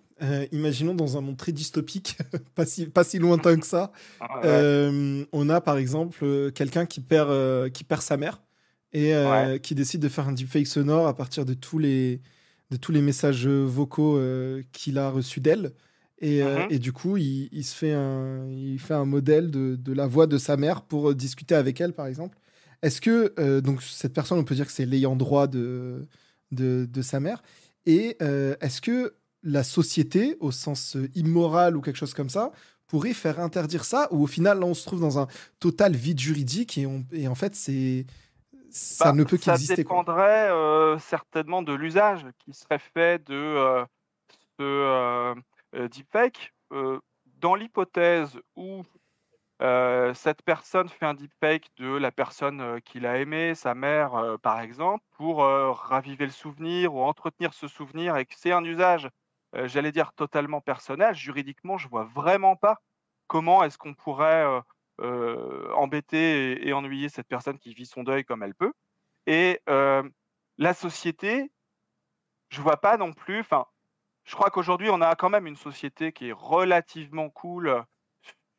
imaginons 0.53 0.95
dans 0.95 1.17
un 1.17 1.23
monde 1.23 1.39
très 1.39 1.53
dystopique, 1.53 2.19
pas 2.55 2.67
si 2.67 2.87
pas 2.87 3.05
si 3.05 3.19
lointain 3.19 3.59
que 3.59 3.67
ça, 3.67 3.93
ah 4.21 4.41
on 5.33 5.49
a 5.49 5.61
par 5.61 5.79
exemple 5.79 6.53
quelqu'un 6.53 6.85
qui 6.85 7.01
perd 7.01 7.71
qui 7.73 7.85
perd 7.85 8.03
sa 8.03 8.17
mère 8.19 8.44
et 8.95 9.13
qui 9.63 9.75
décide 9.75 10.01
de 10.01 10.09
faire 10.09 10.29
un 10.29 10.33
deepfake 10.33 10.67
sonore 10.67 11.07
à 11.07 11.15
partir 11.15 11.45
de 11.45 11.55
tous 11.55 11.79
les 11.79 12.21
de 12.71 12.77
tous 12.77 12.93
les 12.93 13.03
messages 13.03 13.47
vocaux 13.47 14.21
qu'il 14.73 14.99
a 14.99 15.11
reçus 15.11 15.41
d'elle. 15.41 15.73
Mmh 16.23 16.67
et, 16.71 16.79
du 16.79 16.93
coup, 16.93 17.17
il, 17.17 17.65
se 17.65 17.75
fait 17.75 17.93
un, 17.93 18.49
il 18.49 18.79
fait 18.79 18.95
un 18.95 19.05
modèle 19.05 19.51
de, 19.51 19.93
la 19.93 20.07
voix 20.07 20.27
de 20.27 20.39
sa 20.39 20.57
mère 20.57 20.83
pour 20.83 21.11
euh, 21.11 21.15
discuter 21.15 21.55
avec 21.55 21.81
elle, 21.81 21.93
par 21.93 22.07
exemple. 22.07 22.39
Est-ce 22.83 23.01
que 23.01 23.35
euh, 23.39 23.61
donc 23.61 23.83
cette 23.83 24.13
personne, 24.13 24.39
on 24.39 24.45
peut 24.45 24.55
dire 24.55 24.67
que 24.67 24.73
c'est 24.73 24.87
l'ayant 24.87 25.17
droit 25.17 25.47
de, 25.47 26.07
de, 26.53 27.03
sa 27.03 27.21
mère 27.21 27.43
Et 27.87 28.17
euh, 28.23 28.57
est-ce 28.61 28.81
que 28.81 29.15
la 29.43 29.65
société, 29.65 30.37
au 30.41 30.51
sens 30.51 30.97
immoral 31.15 31.77
ou 31.77 31.81
quelque 31.81 31.97
chose 31.97 32.15
comme 32.15 32.31
ça, 32.31 32.53
pourrait 32.87 33.15
faire 33.15 33.41
interdire 33.41 33.85
ça 33.85 34.09
Ou 34.11 34.25
au 34.25 34.27
final, 34.27 34.61
là, 34.61 34.67
on 34.67 34.75
se 34.75 34.87
trouve 34.87 35.01
dans 35.01 35.19
un 35.19 35.27
total 35.61 35.95
vide 35.97 36.21
juridique 36.21 36.79
et, 36.79 36.87
on, 36.87 37.05
et 37.13 37.29
en 37.29 37.35
fait, 37.35 37.55
c'est 37.55 38.07
ça 38.75 39.07
bah, 39.07 39.13
ne 39.13 39.25
peut 39.25 39.37
qu'exister. 39.37 39.67
Ça 39.67 39.77
dépendrait 39.77 40.51
certainement 40.99 41.63
de 41.63 41.73
l'usage 41.73 42.27
qui 42.39 42.53
serait 42.53 42.79
fait 42.79 43.25
de 43.25 43.87
ce 44.59 45.35
euh, 45.75 45.89
deepfake, 45.89 46.53
euh, 46.73 47.01
dans 47.39 47.55
l'hypothèse 47.55 48.39
où 48.57 48.83
euh, 49.63 50.15
cette 50.15 50.43
personne 50.43 50.89
fait 50.89 51.07
un 51.07 51.15
deepfake 51.15 51.69
de 51.79 51.97
la 51.97 52.13
personne 52.13 52.81
qu'il 52.83 53.07
a 53.07 53.19
aimée, 53.19 53.55
sa 53.55 53.75
mère 53.75 54.37
par 54.43 54.61
exemple, 54.61 55.05
pour 55.13 55.39
raviver 55.39 56.27
le 56.27 56.33
souvenir 56.33 56.95
ou 56.95 57.03
entretenir 57.03 57.55
ce 57.55 57.69
souvenir 57.69 58.17
et 58.17 58.25
que 58.25 58.35
c'est 58.37 58.53
un 58.53 58.65
usage, 58.65 59.09
j'allais 59.53 59.93
dire 59.93 60.13
totalement 60.13 60.61
personnel, 60.61 61.15
juridiquement, 61.15 61.79
je 61.79 61.89
vois 61.89 62.05
vraiment 62.05 62.57
pas 62.57 62.81
comment 63.27 63.63
est-ce 63.65 63.79
qu'on 63.79 63.95
pourrait 63.95 64.45
embêter 64.99 66.67
et, 66.67 66.73
ennuyer 66.73 67.09
cette 67.09 67.29
personne 67.29 67.59
qui 67.59 67.75
vit 67.75 67.87
son 67.87 68.05
deuil 68.05 68.25
comme 68.25 68.43
elle 68.43 68.55
peut. 68.55 68.73
Et 69.27 69.61
la 69.67 70.75
société, 70.75 71.51
je 72.49 72.61
vois 72.61 72.77
pas 72.77 72.97
non 72.97 73.13
plus, 73.13 73.41
enfin, 73.41 73.67
je 74.25 74.35
crois 74.35 74.51
qu'aujourd'hui, 74.51 74.89
on 74.91 75.01
a 75.01 75.15
quand 75.17 75.31
même 75.31 75.47
une 75.47 75.57
société 75.57 76.13
qui 76.13 76.29
est 76.29 76.33
relativement 76.33 77.29
cool 77.31 77.85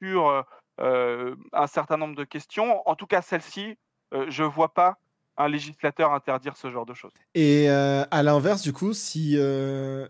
sur 0.01 0.45
euh, 0.81 1.35
un 1.53 1.67
certain 1.67 1.97
nombre 1.97 2.15
de 2.15 2.23
questions. 2.23 2.87
En 2.87 2.95
tout 2.95 3.07
cas, 3.07 3.21
celle-ci, 3.21 3.77
euh, 4.13 4.25
je 4.29 4.43
vois 4.43 4.73
pas 4.73 4.97
un 5.37 5.47
législateur 5.47 6.13
interdire 6.13 6.55
ce 6.57 6.69
genre 6.71 6.85
de 6.85 6.93
choses. 6.93 7.13
Et 7.33 7.69
euh, 7.69 8.03
à 8.11 8.23
l'inverse, 8.23 8.61
du 8.61 8.73
coup, 8.73 8.93
si, 8.93 9.37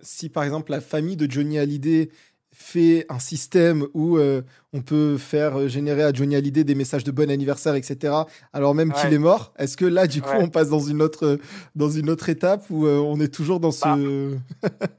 si 0.01 0.29
par 0.29 0.43
exemple 0.43 0.71
la 0.71 0.81
famille 0.81 1.17
de 1.17 1.29
Johnny 1.29 1.57
Hallyday 1.57 2.09
fait 2.57 3.05
un 3.09 3.19
système 3.19 3.85
où 3.93 4.17
euh, 4.17 4.41
on 4.71 4.81
peut 4.81 5.17
faire 5.17 5.59
euh, 5.59 5.67
générer 5.67 6.03
à 6.03 6.13
Johnny 6.13 6.37
Hallyday 6.37 6.63
des 6.63 6.73
messages 6.73 7.03
de 7.03 7.11
bon 7.11 7.29
anniversaire, 7.29 7.75
etc., 7.75 8.13
alors 8.53 8.73
même 8.73 8.93
qu'il 8.93 9.13
est 9.13 9.19
mort. 9.19 9.53
Est-ce 9.57 9.75
que 9.75 9.83
là, 9.83 10.07
du 10.07 10.21
coup, 10.21 10.37
on 10.39 10.47
passe 10.47 10.69
dans 10.69 10.79
une 10.79 11.01
autre, 11.01 11.37
dans 11.75 11.89
une 11.89 12.09
autre 12.09 12.29
étape 12.29 12.63
où 12.69 12.85
euh, 12.85 12.97
on 12.97 13.19
est 13.19 13.33
toujours 13.33 13.59
dans 13.59 13.71
ce... 13.71 14.37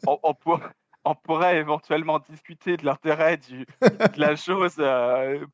Bah, 0.05 0.19
on, 1.05 1.15
pourrait 1.15 1.57
éventuellement 1.57 2.21
discuter 2.29 2.77
de 2.77 2.85
l'intérêt 2.85 3.39
de 3.39 4.21
la 4.21 4.37
chose. 4.37 4.75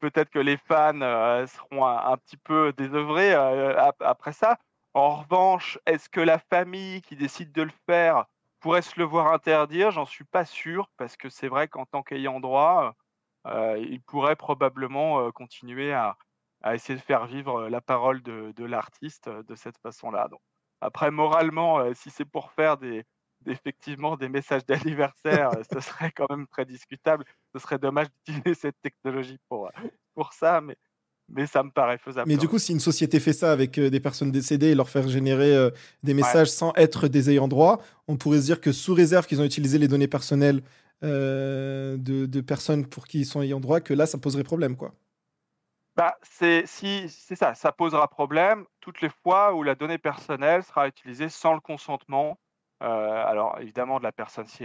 Peut-être 0.00 0.30
que 0.30 0.40
les 0.40 0.56
fans 0.56 0.98
seront 1.46 1.86
un, 1.86 2.16
petit 2.16 2.38
peu 2.38 2.72
désœuvrés 2.76 3.34
après 3.34 4.32
ça. 4.32 4.58
En 4.94 5.16
revanche, 5.16 5.78
est-ce 5.86 6.08
que 6.08 6.20
la 6.20 6.38
famille 6.38 7.00
qui 7.02 7.16
décide 7.16 7.52
de 7.52 7.62
le 7.62 7.72
faire 7.86 8.24
pourrait 8.62 8.82
se 8.82 8.98
le 8.98 9.04
voir 9.04 9.32
interdire, 9.32 9.90
j'en 9.90 10.06
suis 10.06 10.24
pas 10.24 10.44
sûr, 10.44 10.88
parce 10.96 11.16
que 11.16 11.28
c'est 11.28 11.48
vrai 11.48 11.68
qu'en 11.68 11.84
tant 11.84 12.02
qu'ayant 12.02 12.40
droit, 12.40 12.94
euh, 13.46 13.76
il 13.78 14.00
pourrait 14.00 14.36
probablement 14.36 15.20
euh, 15.20 15.30
continuer 15.32 15.92
à, 15.92 16.16
essayer 16.72 16.96
de 16.96 17.04
faire 17.04 17.26
vivre 17.26 17.68
la 17.68 17.80
parole 17.80 18.22
de, 18.22 18.64
l'artiste 18.64 19.26
euh, 19.26 19.42
de 19.42 19.56
cette 19.56 19.78
façon-là. 19.78 20.28
Après, 20.80 21.10
moralement, 21.10 21.92
si 21.94 22.10
c'est 22.10 22.24
pour 22.24 22.52
faire 22.52 22.76
effectivement 23.46 24.16
des 24.16 24.28
messages 24.28 24.64
d'anniversaire, 24.64 25.50
ce 25.72 25.80
serait 25.80 26.12
quand 26.12 26.30
même 26.30 26.46
très 26.46 26.64
discutable. 26.64 27.24
Ce 27.52 27.58
serait 27.58 27.78
dommage 27.78 28.08
d'utiliser 28.10 28.54
cette 28.54 28.80
technologie 28.80 29.38
pour, 29.48 29.70
pour 30.14 30.32
ça, 30.32 30.60
mais 30.60 30.76
mais 31.32 31.46
ça 31.46 31.62
me 31.62 31.70
paraît 31.70 31.98
faisable. 31.98 32.28
Mais 32.28 32.36
du 32.36 32.46
coup, 32.46 32.58
si 32.58 32.72
une 32.72 32.80
société 32.80 33.18
fait 33.18 33.32
ça 33.32 33.50
avec 33.52 33.78
euh, 33.78 33.90
des 33.90 34.00
personnes 34.00 34.30
décédées 34.30 34.68
et 34.68 34.74
leur 34.74 34.88
faire 34.88 35.08
générer 35.08 35.54
euh, 35.54 35.70
des 36.02 36.14
messages 36.14 36.48
sans 36.48 36.72
être 36.76 37.08
des 37.08 37.30
ayants 37.30 37.48
droit, 37.48 37.80
on 38.06 38.16
pourrait 38.16 38.38
se 38.38 38.44
dire 38.44 38.60
que 38.60 38.70
sous 38.70 38.94
réserve 38.94 39.26
qu'ils 39.26 39.40
ont 39.40 39.44
utilisé 39.44 39.78
les 39.78 39.88
données 39.88 40.08
personnelles 40.08 40.62
euh, 41.02 41.96
de, 41.98 42.40
personnes 42.40 42.86
pour 42.86 43.06
qui 43.06 43.20
ils 43.20 43.26
sont 43.26 43.42
ayants 43.42 43.60
droit, 43.60 43.80
que 43.80 43.94
là, 43.94 44.06
ça 44.06 44.18
poserait 44.18 44.44
problème, 44.44 44.76
quoi. 44.76 44.92
Bah, 45.96 46.16
c'est 46.22 46.64
si, 46.66 47.08
ça, 47.08 47.54
ça 47.54 47.72
posera 47.72 48.08
problème 48.08 48.64
toutes 48.80 49.02
les 49.02 49.10
fois 49.10 49.54
où 49.54 49.62
la 49.62 49.74
donnée 49.74 49.98
personnelle 49.98 50.62
sera 50.62 50.88
utilisée 50.88 51.28
sans 51.28 51.52
le 51.54 51.60
consentement. 51.60 52.38
alors 52.80 53.58
évidemment 53.60 53.98
de 53.98 54.04
la 54.04 54.12
personne 54.12 54.46
si 54.46 54.64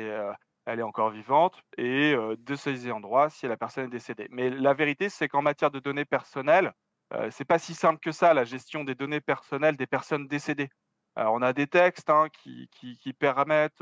elle 0.67 0.80
est 0.80 0.84
encore 0.84 1.10
vivante, 1.12 1.63
et 1.77 2.13
de 2.13 2.56
ses 2.56 2.91
endroits 2.91 3.30
si 3.30 3.47
la 3.47 3.56
personne 3.56 3.86
est 3.86 3.89
décédée. 3.89 4.27
Mais 4.32 4.49
la 4.49 4.73
vérité, 4.73 5.08
c'est 5.08 5.30
qu'en 5.30 5.41
matière 5.41 5.71
de 5.71 5.80
données 5.80 6.06
personnelles, 6.06 6.73
ce 7.13 7.30
c'est 7.32 7.45
pas 7.45 7.58
si 7.58 7.73
simple 7.73 7.99
que 8.01 8.12
ça, 8.12 8.34
la 8.34 8.43
gestion 8.43 8.84
des 8.84 8.93
données 8.93 9.21
personnelles 9.21 9.77
des 9.77 9.88
personnes 9.88 10.27
décédées. 10.27 10.69
Alors, 11.15 11.34
on 11.34 11.41
a 11.41 11.53
des 11.53 11.67
textes 11.67 12.10
hein, 12.10 12.27
qui, 12.43 12.69
qui, 12.71 13.13
permettent 13.13 13.82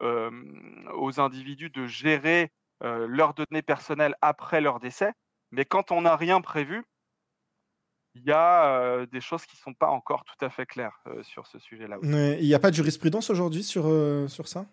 aux 0.00 1.20
individus 1.20 1.70
de 1.70 1.86
gérer 1.86 2.52
leurs 2.82 3.32
données 3.32 3.62
personnelles 3.62 4.14
après 4.20 4.60
leur 4.60 4.80
décès, 4.80 5.12
mais 5.50 5.64
quand 5.64 5.92
on 5.92 6.02
n'a 6.02 6.14
rien 6.14 6.42
prévu, 6.42 6.84
il 8.14 8.22
y 8.22 8.32
a 8.32 9.06
des 9.06 9.22
choses 9.22 9.46
qui 9.46 9.56
ne 9.56 9.60
sont 9.62 9.74
pas 9.74 9.88
encore 9.88 10.24
tout 10.24 10.44
à 10.44 10.50
fait 10.50 10.66
claires 10.66 11.02
sur 11.22 11.46
ce 11.46 11.58
sujet-là. 11.58 11.96
Il 12.02 12.46
n'y 12.46 12.54
a 12.54 12.58
pas 12.58 12.70
de 12.70 12.76
jurisprudence 12.76 13.30
aujourd'hui 13.30 13.62
sur, 13.62 13.84
sur 14.28 14.46
ça? 14.46 14.66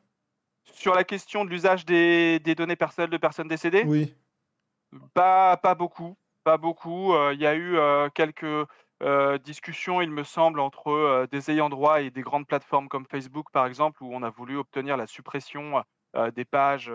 Sur 0.66 0.94
la 0.94 1.04
question 1.04 1.46
de 1.46 1.50
l'usage 1.50 1.86
des, 1.86 2.40
des, 2.40 2.56
données 2.56 2.76
personnelles 2.76 3.10
de 3.10 3.18
personnes 3.18 3.48
décédées 3.48 3.84
Oui. 3.86 4.14
Pas, 5.14 5.58
pas 5.58 5.76
beaucoup. 5.76 6.18
Pas 6.44 6.58
beaucoup. 6.58 7.14
Il 7.32 7.40
y 7.40 7.48
a 7.48 7.56
eu 7.56 7.78
quelques 8.14 8.68
discussions, 9.44 10.02
il 10.02 10.12
me 10.12 10.24
semble, 10.24 10.60
entre 10.60 11.28
des 11.32 11.52
ayants 11.52 11.70
droit 11.70 12.02
et 12.02 12.12
des 12.12 12.22
grandes 12.22 12.48
plateformes 12.48 12.88
comme 12.88 13.06
Facebook, 13.06 13.48
par 13.52 13.66
exemple, 13.66 14.04
où 14.04 14.14
on 14.14 14.24
a 14.24 14.30
voulu 14.30 14.58
obtenir 14.58 14.96
la 14.96 15.08
suppression 15.08 15.84
des 16.36 16.46
pages 16.46 16.92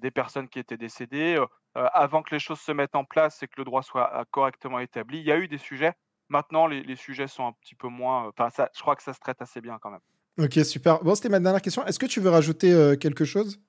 des 0.00 0.10
personnes 0.10 0.48
qui 0.48 0.58
étaient 0.58 0.76
décédées. 0.76 1.42
avant 1.74 2.22
que 2.22 2.34
les 2.34 2.38
choses 2.38 2.60
se 2.60 2.72
mettent 2.72 2.96
en 2.96 3.04
place 3.04 3.42
et 3.42 3.48
que 3.48 3.54
le 3.58 3.64
droit 3.64 3.82
soit 3.82 4.24
correctement 4.30 4.78
établi, 4.78 5.18
il 5.18 5.26
y 5.26 5.32
a 5.32 5.38
eu 5.38 5.48
des 5.48 5.58
sujets. 5.58 5.92
Maintenant, 6.28 6.66
les, 6.66 6.96
sujets 6.96 7.28
sont 7.28 7.46
un 7.46 7.52
petit 7.52 7.74
peu 7.74 7.88
moins. 7.88 8.32
Enfin, 8.36 8.48
je 8.74 8.80
crois 8.80 8.96
que 8.96 9.02
ça 9.02 9.12
se 9.12 9.20
traite 9.20 9.42
assez 9.42 9.60
bien 9.60 9.78
quand 9.78 9.90
même. 9.90 10.00
Ok, 10.38 10.58
super. 10.64 11.02
Bon, 11.02 11.14
c'était 11.14 11.28
ma 11.28 11.40
dernière 11.40 11.62
question. 11.62 11.84
Est-ce 11.86 11.98
que 11.98 12.06
tu 12.06 12.20
veux 12.20 12.30
rajouter 12.30 12.96
quelque 13.00 13.24
chose? 13.24 13.60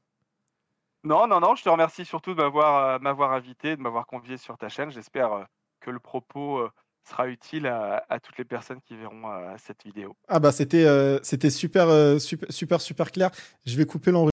Non, 1.04 1.28
non, 1.28 1.39
non, 1.39 1.56
je 1.56 1.63
te 1.63 1.69
remercie 1.69 2.06
surtout 2.06 2.34
de 2.34 2.41
m'avoir, 2.41 2.99
m'avoir 2.99 3.32
invité, 3.34 3.75
de 3.75 3.82
m'avoir 3.82 4.08
convié 4.08 4.38
sur 4.38 4.58
ta 4.58 4.69
chaîne. 4.69 4.89
J'espère 4.89 5.45
que 5.80 5.91
le 5.91 5.99
propos 5.99 6.67
sera 7.08 7.28
utile 7.28 7.67
à, 7.67 8.19
toutes 8.23 8.39
les 8.39 8.45
personnes 8.45 8.82
qui 8.82 8.95
verront 8.95 9.21
cette 9.60 9.84
vidéo. 9.84 10.15
Ah 10.28 10.39
bah 10.39 10.51
c'était, 10.51 10.88
c'était 11.21 11.51
super, 11.51 12.19
super, 12.19 12.51
super, 12.51 12.82
super 12.82 13.12
clair. 13.12 13.30
Je 13.67 13.78
vais 13.78 13.86
couper 13.86 14.10
l'enregistrement. 14.10 14.23